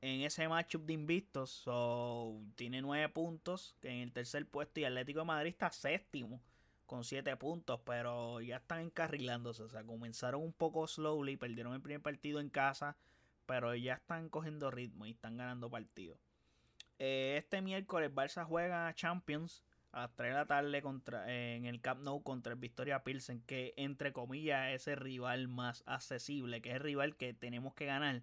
en 0.00 0.20
ese 0.22 0.48
matchup 0.48 0.84
de 0.84 0.92
invictos. 0.92 1.50
So, 1.50 2.40
tiene 2.56 2.82
nueve 2.82 3.08
puntos 3.08 3.76
en 3.82 4.00
el 4.00 4.12
tercer 4.12 4.46
puesto 4.46 4.80
y 4.80 4.84
Atlético 4.84 5.20
de 5.20 5.26
Madrid 5.26 5.50
está 5.50 5.70
séptimo 5.70 6.40
con 6.86 7.04
siete 7.04 7.34
puntos, 7.36 7.80
pero 7.84 8.40
ya 8.40 8.56
están 8.56 8.80
encarrilándose. 8.80 9.62
O 9.62 9.68
sea, 9.68 9.84
comenzaron 9.84 10.42
un 10.42 10.52
poco 10.52 10.86
slowly, 10.86 11.36
perdieron 11.36 11.74
el 11.74 11.80
primer 11.80 12.02
partido 12.02 12.40
en 12.40 12.50
casa, 12.50 12.96
pero 13.46 13.74
ya 13.74 13.94
están 13.94 14.28
cogiendo 14.28 14.70
ritmo 14.70 15.06
y 15.06 15.10
están 15.10 15.36
ganando 15.36 15.70
partidos. 15.70 16.18
Eh, 16.98 17.36
este 17.38 17.60
miércoles 17.60 18.12
Barça 18.14 18.44
juega 18.44 18.94
Champions 18.94 19.64
a 19.94 20.00
las 20.00 20.16
3 20.16 20.30
de 20.30 20.34
la 20.34 20.46
tarde 20.46 20.82
contra, 20.82 21.32
en 21.32 21.66
el 21.66 21.80
Camp 21.80 22.02
Nou 22.02 22.20
contra 22.24 22.52
el 22.52 22.58
Victoria 22.58 23.04
Pilsen, 23.04 23.40
que 23.42 23.74
entre 23.76 24.12
comillas 24.12 24.72
es 24.72 24.88
el 24.88 24.96
rival 24.96 25.46
más 25.46 25.84
accesible, 25.86 26.60
que 26.60 26.70
es 26.70 26.76
el 26.76 26.82
rival 26.82 27.16
que 27.16 27.32
tenemos 27.32 27.74
que 27.74 27.86
ganar 27.86 28.22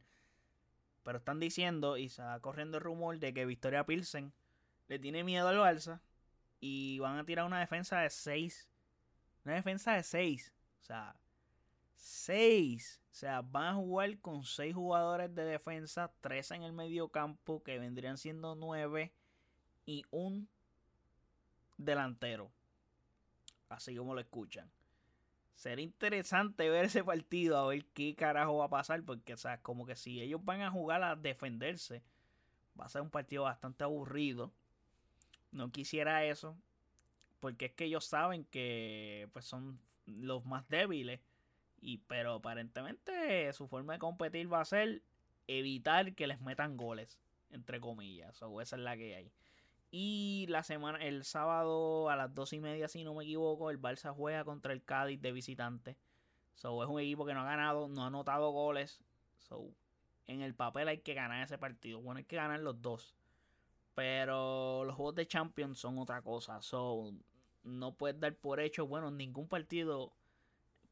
Pero 1.04 1.18
están 1.18 1.40
diciendo 1.40 1.96
y 1.96 2.10
se 2.10 2.22
va 2.22 2.42
corriendo 2.42 2.78
el 2.78 2.84
rumor 2.84 3.20
de 3.20 3.34
que 3.34 3.46
Victoria 3.46 3.86
Pilsen 3.86 4.34
le 4.90 5.00
tiene 5.00 5.24
miedo 5.24 5.48
al 5.48 5.58
Barça 5.60 6.02
y 6.60 7.00
van 7.00 7.18
a 7.18 7.24
tirar 7.24 7.46
una 7.46 7.62
defensa 7.62 8.02
de 8.02 8.10
6. 8.10 8.70
Una 9.46 9.56
defensa 9.56 9.94
de 9.94 10.04
6. 10.04 10.54
O 10.82 10.84
sea, 10.84 11.16
6. 11.96 13.02
O 13.12 13.14
sea, 13.14 13.42
van 13.42 13.68
a 13.68 13.74
jugar 13.76 14.20
con 14.20 14.44
6 14.44 14.76
jugadores 14.76 15.34
de 15.34 15.46
defensa, 15.46 16.12
3 16.20 16.52
en 16.52 16.64
el 16.64 16.74
medio 16.74 17.08
campo, 17.08 17.64
que 17.64 17.80
vendrían 17.80 18.18
siendo 18.18 18.56
9, 18.56 19.14
y 19.86 20.04
un 20.12 20.50
delantero. 21.84 22.52
Así 23.70 23.96
como 23.96 24.13
lo 24.13 24.22
escuchan. 24.22 24.70
Será 25.56 25.82
interesante 25.82 26.70
ver 26.70 26.86
ese 26.86 27.04
partido, 27.04 27.58
a 27.58 27.67
ver 27.67 27.86
qué 27.94 28.15
carajo 28.15 28.58
va 28.58 28.65
a 28.65 28.70
pasar, 28.70 29.04
porque, 29.04 29.34
o 29.34 29.38
sea, 29.38 29.60
como 29.62 29.86
que 29.86 29.96
si 29.96 30.22
ellos 30.22 30.44
van 30.44 30.62
a 30.62 30.72
jugar 30.72 31.04
a 31.04 31.15
defenderse, 31.15 32.04
va 32.80 32.86
a 32.86 32.89
ser 32.89 33.02
un 33.02 33.10
partido 33.10 33.44
bastante 33.44 33.84
aburrido. 33.84 34.52
No 35.52 35.72
quisiera 35.72 36.26
eso, 36.26 36.58
porque 37.39 37.65
es 37.65 37.72
que 37.74 37.86
ellos 37.86 38.06
saben 38.06 38.46
que 38.46 39.30
pues 39.34 39.46
son 39.46 39.80
los 40.06 40.46
más 40.46 40.67
débiles 40.70 41.20
y 41.82 41.98
pero 41.98 42.36
aparentemente 42.36 43.52
su 43.54 43.67
forma 43.67 43.94
de 43.94 44.00
competir 44.00 44.52
va 44.52 44.62
a 44.62 44.65
ser 44.65 45.02
evitar 45.48 46.13
que 46.15 46.28
les 46.28 46.39
metan 46.39 46.78
goles, 46.78 47.20
entre 47.50 47.80
comillas. 47.80 48.41
O 48.41 48.62
esa 48.62 48.78
es 48.78 48.82
la 48.82 48.96
que 48.96 49.15
hay. 49.15 49.32
Y 49.91 50.45
la 50.47 50.63
semana, 50.63 50.99
el 50.99 51.25
sábado 51.25 52.10
a 52.10 52.15
las 52.15 52.34
dos 52.34 52.54
y 52.54 52.62
media, 52.62 52.88
si 52.88 53.04
no 53.04 53.13
me 53.13 53.25
equivoco, 53.25 53.69
el 53.69 53.82
Barça 53.82 54.15
juega 54.15 54.45
contra 54.45 54.71
el 54.71 54.84
Cádiz 54.84 55.21
de 55.21 55.34
visitante. 55.34 55.97
So, 56.56 56.82
es 56.82 56.89
un 56.89 56.99
equipo 56.99 57.25
que 57.25 57.34
no 57.34 57.41
ha 57.41 57.45
ganado, 57.45 57.89
no 57.89 58.04
ha 58.04 58.08
anotado 58.08 58.51
goles. 58.51 59.01
So, 59.38 59.73
en 60.27 60.41
el 60.41 60.56
papel 60.56 60.88
hay 60.88 60.99
que 60.99 61.13
ganar 61.13 61.43
ese 61.43 61.58
partido. 61.58 61.99
Bueno, 61.99 62.19
hay 62.19 62.23
que 62.23 62.38
ganar 62.38 62.62
los 62.62 62.82
dos. 62.82 63.17
Pero 63.93 64.86
los 64.86 64.95
juegos 64.95 65.15
de 65.15 65.27
Champions 65.27 65.80
son 65.80 65.97
otra 65.99 66.21
cosa. 66.21 66.62
So, 66.62 67.13
no 67.63 67.93
puedes 67.93 68.19
dar 68.19 68.34
por 68.36 68.62
hecho, 68.62 68.88
bueno, 68.88 69.12
ningún 69.12 69.47
partido 69.47 70.13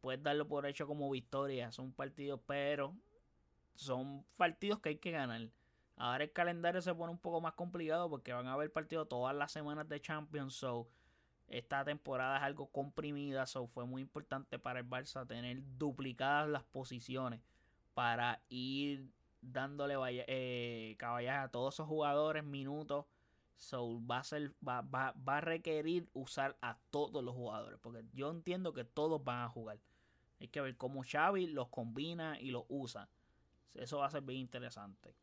puedes 0.01 0.21
darlo 0.21 0.47
por 0.47 0.65
hecho 0.65 0.88
como 0.88 1.09
victoria. 1.09 1.71
Son 1.71 1.91
partidos, 1.93 2.41
pero 2.45 2.95
son 3.75 4.25
partidos 4.38 4.79
que 4.79 4.89
hay 4.89 4.97
que 4.97 5.12
ganar. 5.12 5.49
Ahora 5.99 6.23
el 6.23 6.31
calendario 6.31 6.81
se 6.81 6.95
pone 6.95 7.12
un 7.12 7.19
poco 7.19 7.41
más 7.41 7.53
complicado 7.55 8.09
porque 8.09 8.31
van 8.31 8.47
a 8.47 8.53
haber 8.53 8.71
partidos 8.71 9.09
todas 9.09 9.35
las 9.35 9.51
semanas 9.51 9.89
de 9.89 9.99
Champions. 9.99 10.53
So, 10.53 10.88
esta 11.49 11.83
temporada 11.83 12.38
es 12.38 12.43
algo 12.43 12.67
comprimida. 12.71 13.45
So, 13.45 13.67
fue 13.67 13.85
muy 13.85 14.01
importante 14.01 14.57
para 14.57 14.79
el 14.79 14.89
Barça 14.89 15.27
tener 15.27 15.62
duplicadas 15.77 16.47
las 16.47 16.63
posiciones 16.63 17.41
para 17.93 18.41
ir 18.47 19.12
dándole 19.41 19.95
eh, 20.29 20.95
caballas 20.97 21.43
a 21.43 21.51
todos 21.51 21.75
esos 21.75 21.88
jugadores, 21.88 22.45
minutos. 22.45 23.05
So, 23.57 23.99
va 24.07 24.19
a, 24.19 24.23
ser, 24.23 24.53
va, 24.65 24.79
va, 24.79 25.13
va 25.27 25.39
a 25.39 25.41
requerir 25.41 26.07
usar 26.13 26.57
a 26.62 26.77
todos 26.91 27.21
los 27.21 27.35
jugadores. 27.35 27.77
Porque 27.81 28.05
yo 28.13 28.31
entiendo 28.31 28.71
que 28.71 28.85
todos 28.85 29.21
van 29.21 29.43
a 29.43 29.49
jugar. 29.49 29.79
Hay 30.39 30.47
que 30.47 30.62
ver 30.62 30.77
cómo 30.77 31.03
Xavi 31.03 31.47
los 31.47 31.67
combina 31.67 32.39
y 32.39 32.51
los 32.51 32.63
usa. 32.69 33.09
Eso 33.73 33.97
va 33.97 34.05
a 34.05 34.12
ser 34.12 34.21
bien 34.21 34.39
interesante. 34.39 35.13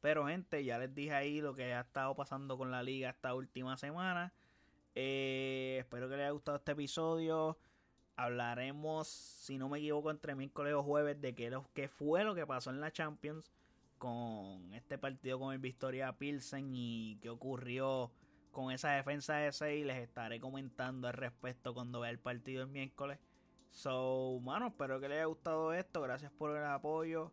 Pero 0.00 0.26
gente, 0.26 0.64
ya 0.64 0.78
les 0.78 0.94
dije 0.94 1.12
ahí 1.12 1.40
lo 1.40 1.54
que 1.54 1.74
ha 1.74 1.80
estado 1.80 2.14
pasando 2.14 2.56
con 2.56 2.70
la 2.70 2.82
liga 2.82 3.10
esta 3.10 3.34
última 3.34 3.76
semana. 3.76 4.32
Eh, 4.94 5.78
espero 5.80 6.08
que 6.08 6.16
les 6.16 6.24
haya 6.24 6.32
gustado 6.32 6.56
este 6.56 6.72
episodio. 6.72 7.58
Hablaremos, 8.16 9.08
si 9.08 9.58
no 9.58 9.68
me 9.68 9.78
equivoco, 9.78 10.10
entre 10.10 10.34
miércoles 10.34 10.74
o 10.74 10.82
jueves 10.82 11.20
de 11.20 11.34
qué, 11.34 11.56
qué 11.74 11.88
fue 11.88 12.24
lo 12.24 12.34
que 12.34 12.46
pasó 12.46 12.70
en 12.70 12.80
la 12.80 12.90
Champions 12.90 13.50
con 13.98 14.72
este 14.72 14.96
partido 14.96 15.38
con 15.38 15.52
el 15.52 15.58
Victoria 15.58 16.16
Pilsen 16.16 16.70
y 16.74 17.18
qué 17.20 17.28
ocurrió 17.28 18.10
con 18.50 18.72
esa 18.72 18.92
defensa 18.92 19.36
de 19.36 19.52
6. 19.52 19.86
Les 19.86 19.98
estaré 19.98 20.40
comentando 20.40 21.08
al 21.08 21.14
respecto 21.14 21.74
cuando 21.74 22.00
vea 22.00 22.10
el 22.10 22.18
partido 22.18 22.62
el 22.62 22.68
miércoles. 22.68 23.18
So, 23.70 24.40
mano, 24.42 24.68
espero 24.68 25.00
que 25.00 25.08
les 25.08 25.18
haya 25.18 25.26
gustado 25.26 25.72
esto. 25.74 26.00
Gracias 26.00 26.32
por 26.32 26.56
el 26.56 26.64
apoyo. 26.64 27.30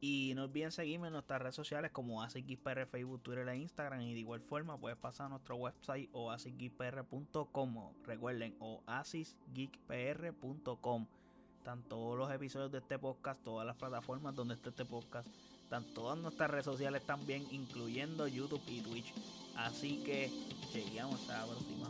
Y 0.00 0.32
no 0.34 0.44
olviden 0.44 0.72
seguirme 0.72 1.08
en 1.08 1.14
nuestras 1.14 1.40
redes 1.40 1.54
sociales 1.54 1.90
como 1.90 2.22
AsicGeekPR, 2.22 2.86
Facebook, 2.86 3.22
Twitter 3.22 3.48
e 3.48 3.56
Instagram. 3.56 4.02
Y 4.02 4.12
de 4.14 4.20
igual 4.20 4.40
forma 4.40 4.78
puedes 4.78 4.98
pasar 4.98 5.26
a 5.26 5.30
nuestro 5.30 5.56
website 5.56 6.08
o 6.12 6.30
asicgeekpr.com. 6.30 7.92
Recuerden, 8.04 8.54
o 8.60 8.82
asicgeekpr.com. 8.86 11.06
Están 11.58 11.82
todos 11.82 12.16
los 12.16 12.30
episodios 12.30 12.70
de 12.70 12.78
este 12.78 12.96
podcast, 12.98 13.42
todas 13.42 13.66
las 13.66 13.76
plataformas 13.76 14.36
donde 14.36 14.54
esté 14.54 14.68
este 14.68 14.84
podcast. 14.84 15.28
Están 15.62 15.82
todas 15.94 16.16
nuestras 16.16 16.48
redes 16.48 16.64
sociales 16.64 17.04
también, 17.04 17.44
incluyendo 17.50 18.28
YouTube 18.28 18.62
y 18.68 18.82
Twitch. 18.82 19.12
Así 19.56 20.00
que 20.04 20.30
llegamos 20.72 21.20
hasta 21.22 21.40
la 21.40 21.46
próxima. 21.46 21.88